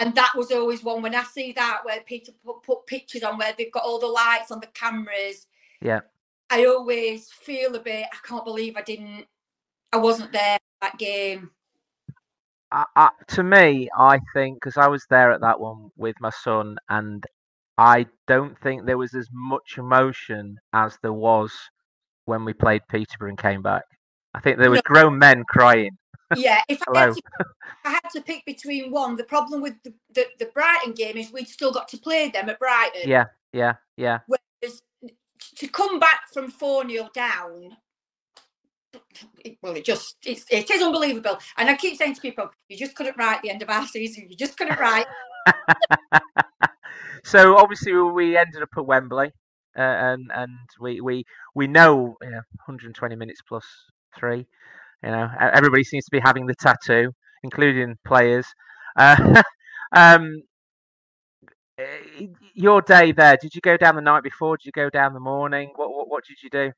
[0.03, 3.39] And that was always one when I see that where Peter put, put pictures on
[3.39, 5.47] where they've got all the lights on the cameras.
[5.81, 6.01] Yeah.
[6.51, 8.07] I always feel a bit.
[8.13, 9.27] I can't believe I didn't.
[9.93, 11.51] I wasn't there that game.
[13.29, 17.25] To me, I think because I was there at that one with my son, and
[17.79, 21.53] I don't think there was as much emotion as there was
[22.25, 23.85] when we played Peterborough and came back.
[24.35, 24.95] I think there was No.
[24.95, 25.97] grown men crying.
[26.37, 27.23] Yeah, if I had, to,
[27.85, 29.17] I had to pick between one.
[29.17, 32.49] The problem with the, the, the Brighton game is we'd still got to play them
[32.49, 33.09] at Brighton.
[33.09, 34.21] Yeah, yeah, yeah.
[34.27, 34.83] Whereas
[35.57, 37.77] to come back from 4 0 down,
[39.63, 41.39] well, it just it's, it is unbelievable.
[41.57, 44.27] And I keep saying to people, you just couldn't write the end of our season.
[44.29, 45.07] You just couldn't write.
[47.25, 49.33] so obviously we ended up at Wembley,
[49.77, 53.65] uh, and and we we we know you know 120 minutes plus
[54.17, 54.47] three.
[55.03, 57.13] You know everybody seems to be having the tattoo,
[57.43, 58.47] including players.
[58.97, 59.43] Uh,
[59.93, 60.43] um,
[61.79, 64.57] eh, your day there, did you go down the night before?
[64.57, 65.73] Did you go down the morning?
[65.77, 66.73] What what, what did you do?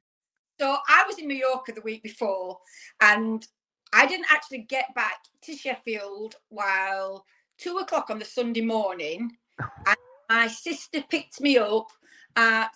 [0.61, 2.59] So I was in Mallorca the week before,
[3.01, 3.47] and
[3.93, 7.25] I didn't actually get back to Sheffield while
[7.59, 9.31] two o'clock on the Sunday morning.
[9.87, 9.97] and
[10.29, 11.89] my sister picked me up
[12.37, 12.71] at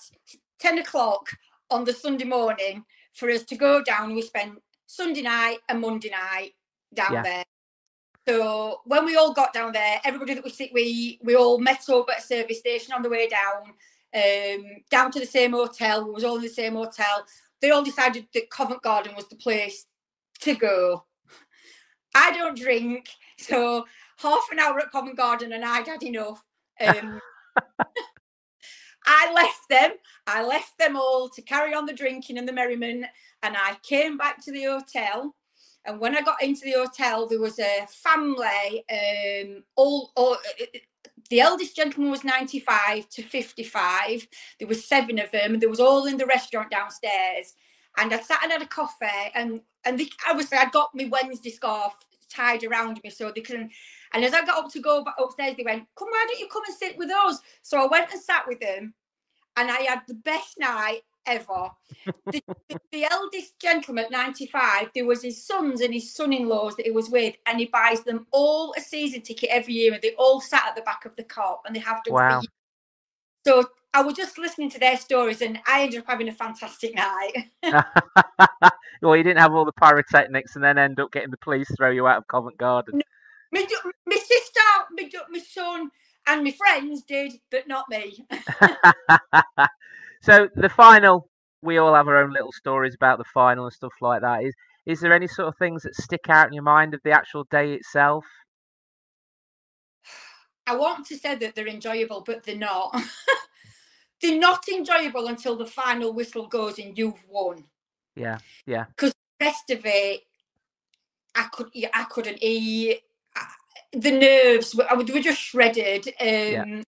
[0.61, 1.29] 10 o'clock
[1.71, 2.85] on the Sunday morning
[3.15, 4.15] for us to go down.
[4.15, 4.59] We spent
[4.89, 6.53] Sunday night and Monday night
[6.95, 7.23] down yeah.
[7.23, 7.45] there.
[8.27, 11.89] So when we all got down there, everybody that we sit we we all met
[11.91, 13.75] up at a service station on the way down,
[14.15, 16.05] um, down to the same hotel.
[16.05, 17.25] We was all in the same hotel.
[17.61, 19.87] They all decided that Covent Garden was the place
[20.41, 21.05] to go.
[22.15, 23.85] I don't drink, so
[24.17, 26.43] half an hour at Covent Garden and I'd had enough.
[26.81, 27.21] Um,
[29.11, 29.93] I left them.
[30.27, 33.07] I left them all to carry on the drinking and the merriment.
[33.43, 35.35] And I came back to the hotel.
[35.87, 38.85] And when I got into the hotel, there was a family.
[38.93, 40.37] Um, all, all
[41.31, 44.29] the eldest gentleman was 95 to 55.
[44.59, 47.55] There was seven of them, and they was all in the restaurant downstairs.
[47.97, 51.51] And I sat and had a coffee, and and the, obviously I'd got my Wednesday
[51.51, 51.95] scarf
[52.29, 53.71] tied around me so they can
[54.13, 56.65] and as I got up to go upstairs, they went, Come, why don't you come
[56.67, 57.41] and sit with us?
[57.63, 58.95] So I went and sat with them,
[59.57, 61.71] and I had the best night ever.
[62.27, 62.43] the,
[62.91, 67.11] the, eldest gentleman at 95, there was his sons and his son-in-laws that he was
[67.11, 70.65] with, and he buys them all a season ticket every year, and they all sat
[70.67, 72.43] at the back of the car, and they have done wow.
[73.47, 76.95] So I was just listening to their stories, and I ended up having a fantastic
[76.95, 77.33] night.
[79.03, 81.91] well, you didn't have all the pyrotechnics, and then end up getting the police throw
[81.91, 83.03] you out of Covent Garden.
[83.53, 83.67] My,
[84.07, 84.61] my sister,
[84.93, 85.91] my, my son,
[86.27, 88.25] and my friends did, but not me.
[90.23, 91.31] so the final,
[91.63, 94.45] we all have our own little stories about the final and stuff like that.
[94.45, 94.55] Is
[94.87, 97.45] is there any sort of things that stick out in your mind of the actual
[97.51, 98.25] day itself?
[100.67, 102.99] I want to say that they're enjoyable, but they're not.
[104.23, 107.65] they're not enjoyable until the final whistle goes and you've won.
[108.17, 108.87] Yeah, yeah.
[108.89, 110.23] Because the rest of it,
[111.35, 113.03] I could, I couldn't eat
[113.93, 116.09] the nerves were, were just shredded.
[116.21, 116.83] Um, yeah.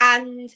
[0.00, 0.54] And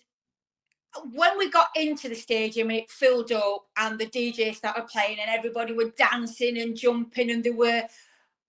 [1.12, 5.19] when we got into the stadium and it filled up and the DJ started playing
[5.21, 7.83] and everybody were dancing and jumping and there were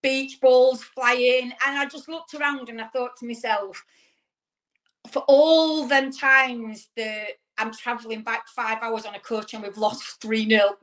[0.02, 3.84] beach balls flying and I just looked around and I thought to myself,
[5.10, 9.78] for all them times that I'm travelling back five hours on a coach and we've
[9.78, 10.78] lost 3 0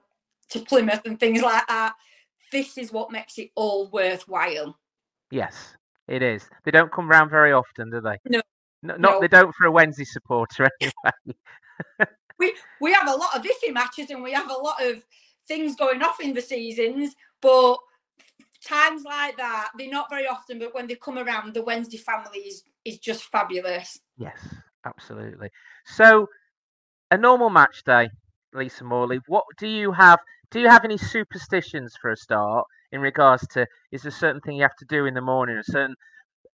[0.51, 1.95] to Plymouth and things like that,
[2.53, 4.79] this is what makes it all worthwhile.
[5.31, 5.75] Yes,
[6.09, 6.49] it is.
[6.64, 8.19] They don't come round very often, do they?
[8.29, 8.40] No.
[8.83, 9.21] no not no.
[9.21, 11.38] they don't for a Wednesday supporter anyway.
[12.38, 15.05] we we have a lot of iffy matches and we have a lot of
[15.47, 17.77] things going off in the seasons, but
[18.64, 22.38] times like that, they're not very often, but when they come around, the Wednesday family
[22.38, 24.01] is, is just fabulous.
[24.17, 24.38] Yes,
[24.87, 25.51] absolutely.
[25.85, 26.29] So
[27.11, 28.09] a normal match day,
[28.55, 30.19] Lisa Morley, what do you have
[30.51, 32.64] do you have any superstitions for a start?
[32.94, 35.64] In regards to is there certain thing you have to do in the morning, a
[35.64, 35.96] certain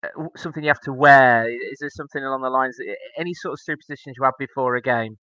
[0.04, 1.50] uh, something you have to wear?
[1.50, 4.82] Is there something along the lines that, any sort of superstitions you have before a
[4.82, 5.16] game?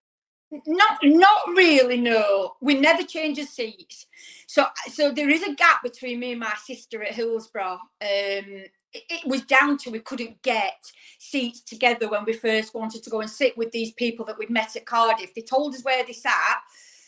[0.68, 2.02] Not, not really.
[2.02, 4.08] No, we never change the seats.
[4.48, 7.80] So, so there is a gap between me and my sister at Hillsborough.
[8.02, 13.10] Um, it was down to we couldn't get seats together when we first wanted to
[13.10, 15.34] go and sit with these people that we'd met at Cardiff.
[15.34, 16.60] They told us where they sat.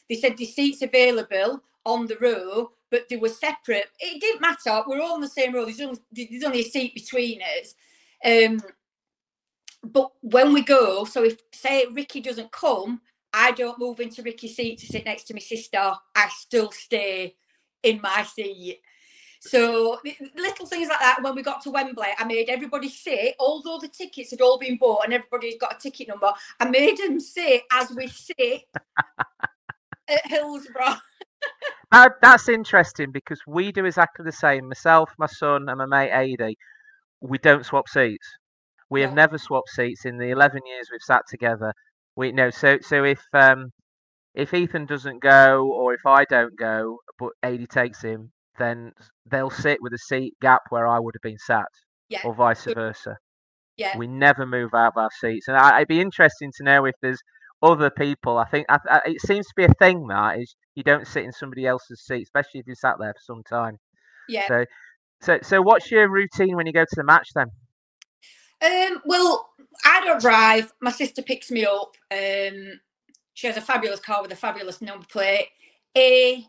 [0.09, 3.87] They said the seats available on the row, but they were separate.
[3.99, 4.81] It didn't matter.
[4.87, 5.65] We're all on the same row.
[5.65, 7.75] There's only, there's only a seat between us.
[8.23, 8.61] Um,
[9.83, 13.01] but when we go, so if say Ricky doesn't come,
[13.33, 15.77] I don't move into Ricky's seat to sit next to my sister.
[16.15, 17.35] I still stay
[17.83, 18.79] in my seat.
[19.41, 19.99] So
[20.33, 21.19] little things like that.
[21.21, 24.77] When we got to Wembley, I made everybody sit, although the tickets had all been
[24.77, 26.31] bought and everybody's got a ticket number.
[26.61, 28.63] I made them sit as we sit
[30.07, 30.95] at Hillsborough.
[31.95, 34.67] that, that's interesting because we do exactly the same.
[34.67, 36.57] Myself, my son, and my mate Adi,
[37.21, 38.27] we don't swap seats.
[38.89, 41.73] We have never swapped seats in the eleven years we've sat together.
[42.15, 43.71] We know so so if um
[44.33, 48.91] if Ethan doesn't go or if I don't go, but Adi takes him, then
[49.25, 51.65] they'll sit with a seat gap where I would have been sat,
[52.09, 52.19] yeah.
[52.25, 53.17] or vice versa.
[53.77, 53.97] Yeah.
[53.97, 56.95] We never move out of our seats, and I, it'd be interesting to know if
[57.01, 57.21] there's
[57.61, 58.37] other people.
[58.37, 61.23] I think I, I, it seems to be a thing that is you don't sit
[61.23, 63.77] in somebody else's seat, especially if you sat there for some time.
[64.27, 64.47] Yeah.
[64.47, 64.65] So,
[65.21, 67.47] so, so what's your routine when you go to the match then?
[68.63, 69.49] Um, well,
[69.83, 70.73] I don't drive.
[70.81, 71.95] My sister picks me up.
[72.11, 72.79] Um,
[73.33, 75.49] she has a fabulous car with a fabulous number plate.
[75.95, 76.43] AS6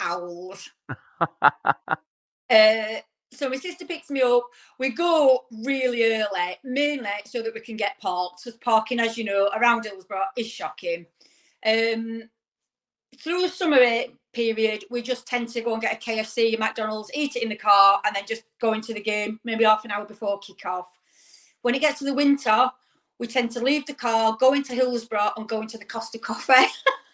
[0.00, 0.70] Owls.
[1.40, 3.00] uh,
[3.34, 4.44] so my sister picks me up.
[4.78, 8.44] We go really early, mainly so that we can get parked.
[8.44, 11.06] Because parking, as you know, around Hillsborough is shocking.
[11.66, 12.24] Um,
[13.20, 13.78] through the summer
[14.32, 17.48] period, we just tend to go and get a KFC, a McDonald's, eat it in
[17.48, 20.66] the car, and then just go into the game maybe half an hour before kick
[20.66, 20.88] off.
[21.62, 22.70] When it gets to the winter,
[23.18, 26.66] we tend to leave the car, go into Hillsborough, and go into the Costa Coffee.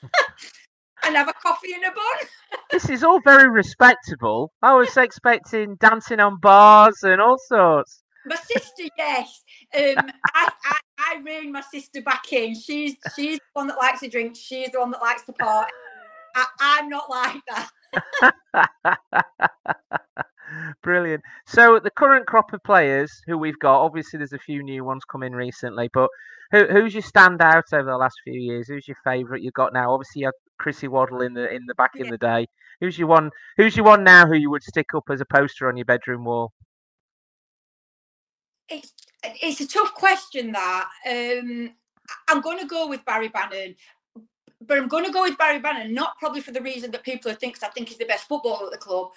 [1.05, 2.28] and have a coffee and a bun.
[2.70, 4.53] this is all very respectable.
[4.62, 8.03] I was expecting dancing on bars and all sorts.
[8.26, 9.42] My sister, yes.
[9.74, 12.55] Um, I, I, I rein my sister back in.
[12.55, 14.36] She's she's the one that likes to drink.
[14.36, 15.72] She's the one that likes to party.
[16.34, 17.70] I, I'm not like that.
[20.82, 21.22] Brilliant.
[21.46, 25.03] So the current crop of players who we've got, obviously there's a few new ones
[25.11, 26.09] coming recently, but
[26.51, 28.68] who, who's your standout over the last few years?
[28.68, 29.92] Who's your favourite you've got now?
[29.92, 32.05] Obviously you had Chrissy Waddle in the in the back yeah.
[32.05, 32.47] in the day.
[32.81, 33.31] Who's your one?
[33.57, 34.27] Who's your one now?
[34.27, 36.53] Who you would stick up as a poster on your bedroom wall?
[38.69, 38.93] It's
[39.25, 40.53] it's a tough question.
[40.53, 41.71] That um,
[42.29, 43.75] I'm going to go with Barry Bannan,
[44.67, 47.33] but I'm going to go with Barry Bannan not probably for the reason that people
[47.35, 49.09] think I think he's the best footballer at the club.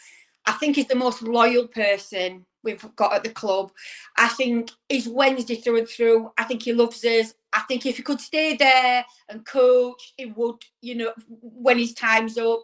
[0.46, 3.72] I think he's the most loyal person we've got at the club.
[4.18, 6.32] I think he's Wednesday through and through.
[6.38, 7.34] I think he loves us.
[7.54, 11.94] I think if he could stay there and coach, he would, you know, when his
[11.94, 12.62] time's up.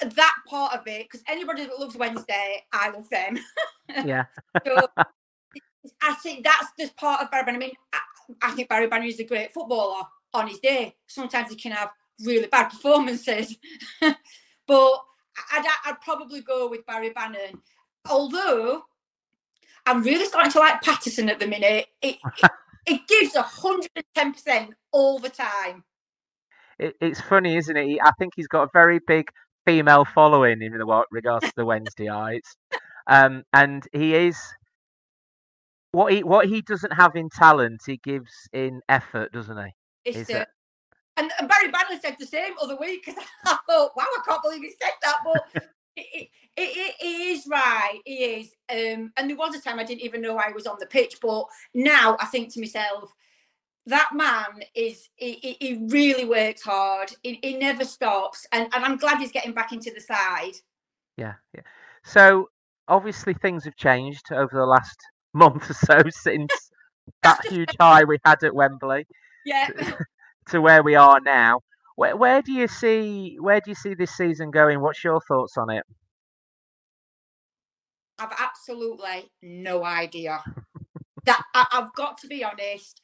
[0.00, 3.38] That part of it, because anybody that loves Wednesday, I love them.
[4.04, 4.26] Yeah.
[4.66, 4.86] so
[6.02, 7.56] I think that's the part of Barry Bannan.
[7.56, 7.98] I mean, I,
[8.42, 10.02] I think Barry Bannan is a great footballer
[10.34, 10.94] on his day.
[11.06, 11.88] Sometimes he can have
[12.22, 13.56] really bad performances,
[14.00, 14.14] but
[15.52, 17.62] I'd, I'd probably go with Barry Bannan.
[18.10, 18.82] Although
[19.86, 21.86] I'm really starting to like Paterson at the minute.
[22.02, 22.18] It
[22.88, 25.84] it, it gives hundred and ten percent all the time.
[26.78, 27.98] It, it's funny, isn't it?
[28.02, 29.30] I think he's got a very big
[29.66, 30.72] female following in
[31.10, 32.56] regards to the Wednesdayites,
[33.06, 34.38] um, and he is
[35.92, 39.72] what he what he doesn't have in talent, he gives in effort, doesn't he?
[40.04, 40.44] It's uh,
[41.16, 44.42] and, and Barry Bannan said the same other week because I thought, wow, I can't
[44.42, 45.16] believe he said that.
[45.24, 45.64] But
[45.98, 48.00] it, it, it is right.
[48.04, 48.54] He is.
[48.70, 51.16] Um, and there was a time I didn't even know I was on the pitch.
[51.20, 51.44] But
[51.74, 53.12] now I think to myself,
[53.86, 57.10] that man is he, he really works hard.
[57.22, 58.46] He, he never stops.
[58.52, 60.54] And, and I'm glad he's getting back into the side.
[61.16, 61.62] Yeah, yeah.
[62.04, 62.50] So
[62.86, 64.98] obviously things have changed over the last
[65.34, 66.52] month or so since
[67.22, 69.06] that huge high we had at Wembley.
[69.44, 69.68] Yeah.
[70.48, 71.60] to where we are now.
[71.98, 74.80] Where, where do you see where do you see this season going?
[74.80, 75.82] What's your thoughts on it?
[78.20, 80.40] I've absolutely no idea.
[81.24, 83.00] that I, have got to be honest.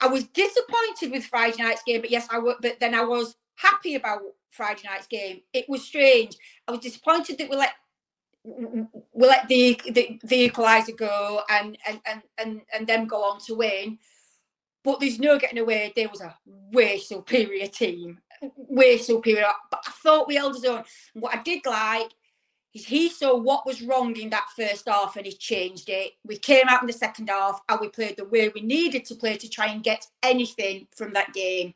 [0.00, 2.40] I was disappointed with Friday night's game, but yes, I.
[2.40, 5.42] But then I was happy about Friday night's game.
[5.52, 6.36] It was strange.
[6.66, 7.74] I was disappointed that we let
[8.42, 13.38] we let the the, the equaliser go and and and and and them go on
[13.42, 13.98] to win.
[14.84, 15.92] But there's no getting away.
[15.94, 18.18] There was a way superior team,
[18.56, 19.46] way superior.
[19.70, 20.84] But I thought we held his own.
[21.14, 22.10] What I did like
[22.74, 26.12] is he saw what was wrong in that first half and he changed it.
[26.24, 29.14] We came out in the second half and we played the way we needed to
[29.14, 31.74] play to try and get anything from that game.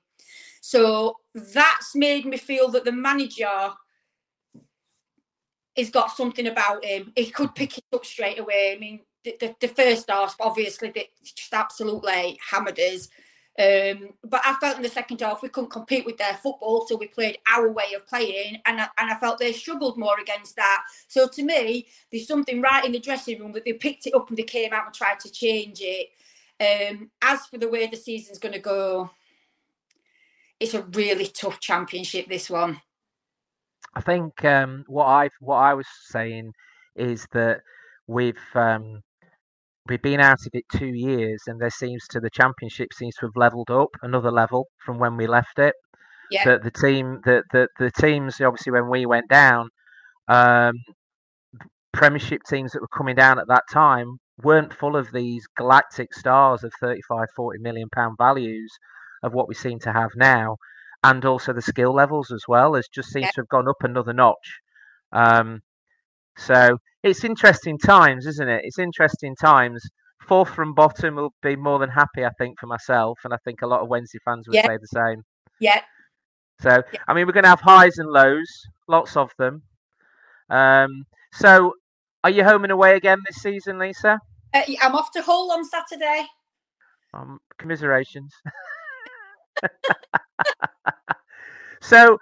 [0.60, 3.70] So that's made me feel that the manager
[5.76, 7.12] has got something about him.
[7.14, 8.72] He could pick it up straight away.
[8.74, 9.00] I mean,
[9.40, 13.08] the, the, first half, obviously, they just absolutely hammered us.
[13.58, 16.96] Um, but I felt in the second half we couldn't compete with their football, so
[16.96, 20.56] we played our way of playing, and I, and I felt they struggled more against
[20.56, 20.84] that.
[21.08, 24.28] So to me, there's something right in the dressing room that they picked it up
[24.28, 26.08] and they came out and tried to change it.
[26.60, 29.10] Um, as for the way the season's going to go,
[30.60, 32.28] it's a really tough championship.
[32.28, 32.80] This one.
[33.94, 36.52] I think um, what I what I was saying
[36.94, 37.62] is that
[38.06, 39.02] we've um,
[39.88, 43.26] we've been out of it two years, and there seems to the championship seems to
[43.26, 45.74] have leveled up another level from when we left it.
[46.30, 46.44] Yeah.
[46.44, 49.68] That the team, the, the the teams, obviously when we went down,
[50.28, 50.74] um,
[51.92, 56.62] Premiership teams that were coming down at that time weren't full of these galactic stars
[56.62, 58.70] of 35, 40 million pound values
[59.22, 60.56] of what we seem to have now,
[61.02, 63.30] and also the skill levels as well has just seems yeah.
[63.30, 64.60] to have gone up another notch.
[65.12, 65.62] Um,
[66.36, 68.62] so it's interesting times, isn't it?
[68.64, 69.82] It's interesting times
[70.26, 73.62] fourth from bottom will be more than happy, I think, for myself, and I think
[73.62, 74.66] a lot of Wednesday fans would Yeah.
[74.66, 75.22] say the same.
[75.60, 75.80] Yeah,
[76.60, 77.02] So, Yeah.
[77.06, 78.48] I mean, we're going to have highs and lows,
[78.88, 79.62] lots of them.
[80.48, 81.74] Um, so,
[82.24, 84.18] are you home and away again this season, Lisa?
[84.54, 86.26] uh, I'm off to Hull on Saturday.
[87.14, 88.32] Um, commiserations.
[91.82, 92.18] so,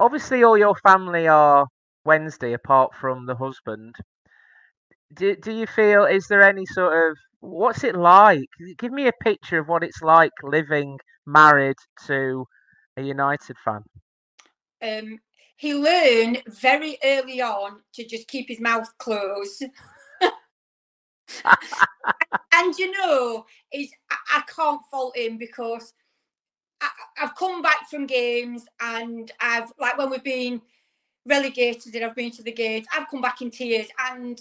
[0.00, 1.66] obviously, all your family are
[2.04, 3.94] Wednesday, apart from the husband.
[5.14, 8.48] Do, do you feel, is there any sort of, what's it like?
[8.78, 11.76] Give me a picture of what it's like living married
[12.06, 12.46] to
[12.96, 13.82] a United fan.
[14.82, 15.18] Um,
[15.56, 19.64] he learned very early on to just keep his mouth closed.
[22.52, 25.92] and you know, is I, I can't fault him because
[26.80, 26.88] I,
[27.20, 30.62] I've come back from games and I've like when we've been
[31.30, 34.40] relegated and I've been to the gates, I've come back in tears and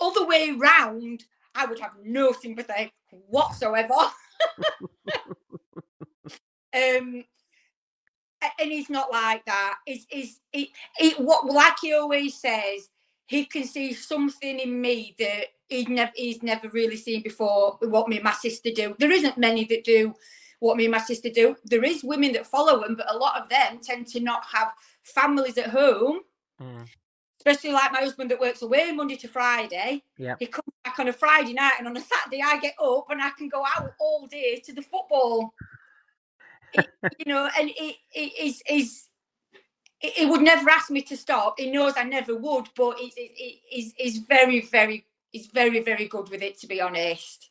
[0.00, 1.24] other way round,
[1.54, 3.94] I would have no sympathy whatsoever.
[6.74, 7.24] um
[8.60, 9.78] and he's not like that.
[9.86, 10.68] Is is it,
[10.98, 12.88] it what like he always says,
[13.26, 18.08] he can see something in me that he'd never he's never really seen before what
[18.08, 18.94] me and my sister do.
[18.98, 20.14] There isn't many that do
[20.60, 21.56] what me and my sister do.
[21.64, 24.72] There is women that follow them, but a lot of them tend to not have
[25.02, 26.20] families at home.
[26.60, 26.86] Mm.
[27.38, 30.02] Especially like my husband that works away Monday to Friday.
[30.18, 30.36] Yeah.
[30.38, 33.22] He comes back on a Friday night and on a Saturday I get up and
[33.22, 35.54] I can go out all day to the football.
[36.72, 39.08] It- you know, and it, it is is
[40.00, 41.56] he would never ask me to stop.
[41.58, 46.08] He knows I never would, but he's he, he's, he's very, very he's very, very
[46.08, 47.47] good with it to be honest.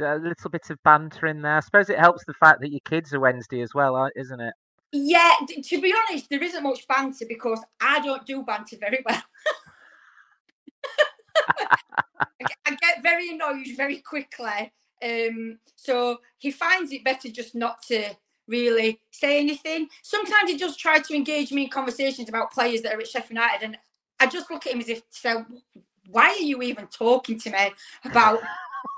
[0.00, 1.56] A little bit of banter in there.
[1.56, 4.40] I suppose it helps the fact that your kids are Wednesday as well, uh, isn't
[4.40, 4.54] it?
[4.92, 5.32] Yeah,
[5.64, 9.22] to be honest, there isn't much banter because I don't do banter very well.
[12.20, 14.72] I, get, I get very annoyed very quickly.
[15.02, 18.14] Um, so he finds it better just not to
[18.46, 19.88] really say anything.
[20.02, 23.30] Sometimes he does try to engage me in conversations about players that are at Sheffield
[23.30, 23.78] United, and
[24.20, 25.34] I just look at him as if to say,
[26.08, 27.72] "Why are you even talking to me
[28.04, 28.40] about?"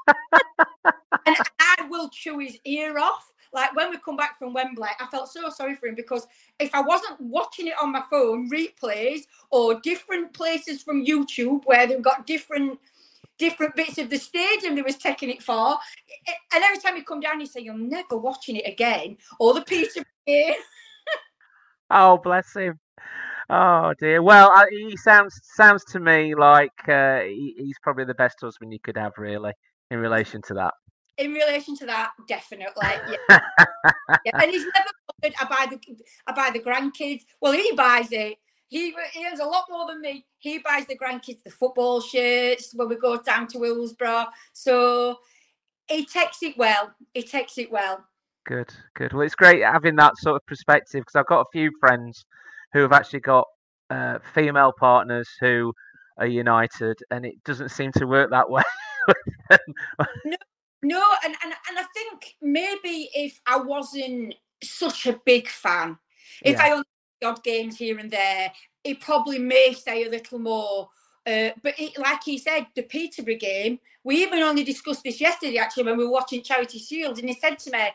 [0.07, 3.33] And I will chew his ear off.
[3.53, 6.27] Like when we come back from Wembley, I felt so sorry for him because
[6.59, 11.87] if I wasn't watching it on my phone, replays or different places from YouTube where
[11.87, 12.81] they've got different
[13.39, 15.77] different bits of the stadium they was taking it for,
[16.53, 19.63] and every time you come down, you say you're never watching it again, or the
[19.63, 20.55] Peter game.
[21.91, 22.79] Oh, bless him.
[23.51, 24.23] Oh dear.
[24.23, 28.79] Well, he sounds sounds to me like uh, he, he's probably the best husband you
[28.83, 29.53] could have, really,
[29.91, 30.75] in relation to that.
[31.17, 33.39] In relation to that, definitely, yeah.
[34.25, 34.33] yeah.
[34.35, 34.91] And he's never
[35.23, 35.37] bothered.
[35.41, 37.23] I buy the I buy the grandkids.
[37.41, 38.37] Well, he buys it.
[38.69, 40.27] He he earns a lot more than me.
[40.39, 44.27] He buys the grandkids the football shirts when we go down to Hillsborough.
[44.53, 45.19] So
[45.89, 46.93] he takes it well.
[47.13, 48.05] He takes it well.
[48.47, 49.13] Good, good.
[49.13, 52.25] Well, it's great having that sort of perspective because I've got a few friends
[52.73, 53.47] who have actually got
[53.91, 55.73] uh, female partners who
[56.19, 58.63] are united, and it doesn't seem to work that way.
[59.07, 59.75] Them.
[60.83, 65.99] No, and, and and I think maybe if I wasn't such a big fan,
[66.43, 66.63] if Yeah.
[66.65, 66.85] I only
[67.25, 68.53] odd games here and there,
[68.85, 70.91] it probably may say a little more.
[71.27, 75.57] Uh, but it, like he said, the Peterborough game, we even only discussed this yesterday
[75.57, 77.89] actually when we were watching Charity Shield, and he said to me,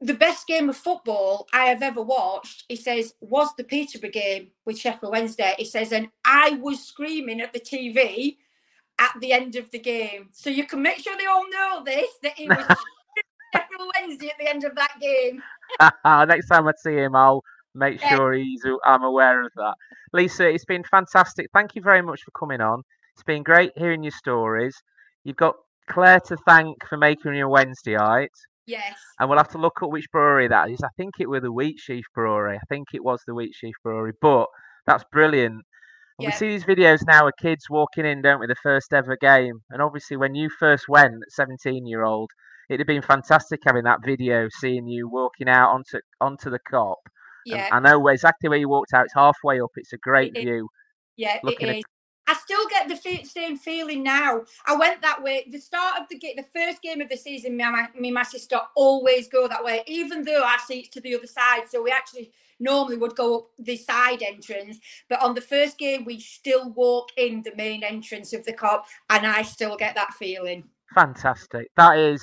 [0.00, 4.50] the best game of football I have ever watched, he says, was the Peterborough game
[4.64, 5.54] with Sheffield Wednesday.
[5.58, 8.36] He says, and I was screaming at the TV
[9.02, 10.28] at the end of the game.
[10.32, 12.64] So you can make sure they all know this that he was
[13.54, 15.42] Sheffield Wednesday at the end of that game.
[16.28, 17.42] Next time I see him, I'll
[17.74, 19.74] make sure he's I'm aware of that.
[20.12, 21.48] Lisa, it's been fantastic.
[21.52, 22.82] Thank you very much for coming on.
[23.14, 24.76] It's been great hearing your stories.
[25.24, 25.56] You've got
[25.90, 28.28] Claire to thank for making your Wednesdayite.
[28.66, 28.96] Yes.
[29.18, 30.80] And we'll have to look at which brewery that is.
[30.84, 32.56] I think it was the Wheat Sheaf Brewery.
[32.56, 34.12] I think it was the Wheat Sheaf Brewery.
[34.20, 34.46] But
[34.86, 35.64] that's brilliant.
[36.18, 38.46] And We see these videos now of kids walking in, don't we?
[38.46, 39.60] The first ever game.
[39.70, 42.30] And obviously, when you first went, 17 year old,
[42.70, 46.96] it'd have been fantastic having that video, seeing you walking out onto onto the Kop.
[47.46, 47.68] And Yeah.
[47.72, 49.04] I know where- exactly where you walked out.
[49.06, 49.70] It's halfway up.
[49.76, 50.68] It's a great It view.
[51.16, 51.84] Yeah, looking it is.
[52.28, 54.42] I still get the fe- same feeling now.
[54.66, 55.46] I went that way.
[55.50, 58.08] The start of the game, the first game of the season, me and my, me
[58.08, 61.62] and my sister always go that way, even though our seats to the other side.
[61.68, 64.78] So we actually normally would go up the side entrance.
[65.08, 68.84] But on the first game, we still walk in the main entrance of the Kop,
[69.10, 70.64] and I still get that feeling.
[70.94, 71.68] Fantastic.
[71.76, 72.22] That is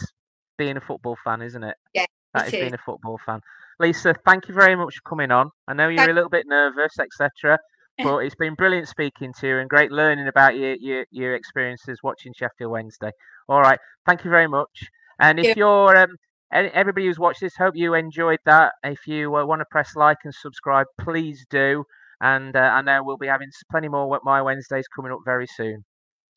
[0.58, 1.76] being a football fan, isn't it?
[1.94, 2.60] Yeah, That is is.
[2.60, 3.42] being a football fan.
[3.80, 5.50] Lisa, thank you very much for coming on.
[5.68, 7.58] I know you're Thank- a little bit nervous, etc.
[8.04, 12.00] but it's been brilliant speaking to you and great learning about your, your, your experiences
[12.04, 13.12] watching Sheffield Wednesday.
[13.48, 13.80] All right.
[14.06, 14.84] Thank you very much.
[15.20, 16.16] And if you're um,
[16.52, 18.74] everybody who's watched this, hope you enjoyed that.
[18.84, 21.84] If you uh, want to press like and subscribe, please do.
[22.22, 25.84] And uh, I know we'll be having plenty more My Wednesdays coming up very soon.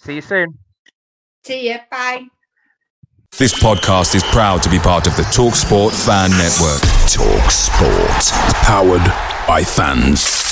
[0.01, 0.59] See you soon.
[1.45, 1.79] See you.
[1.91, 2.27] Bye.
[3.39, 6.83] This podcast is proud to be part of the TalkSport Fan Network.
[7.09, 8.33] TalkSport,
[8.63, 10.52] powered by fans.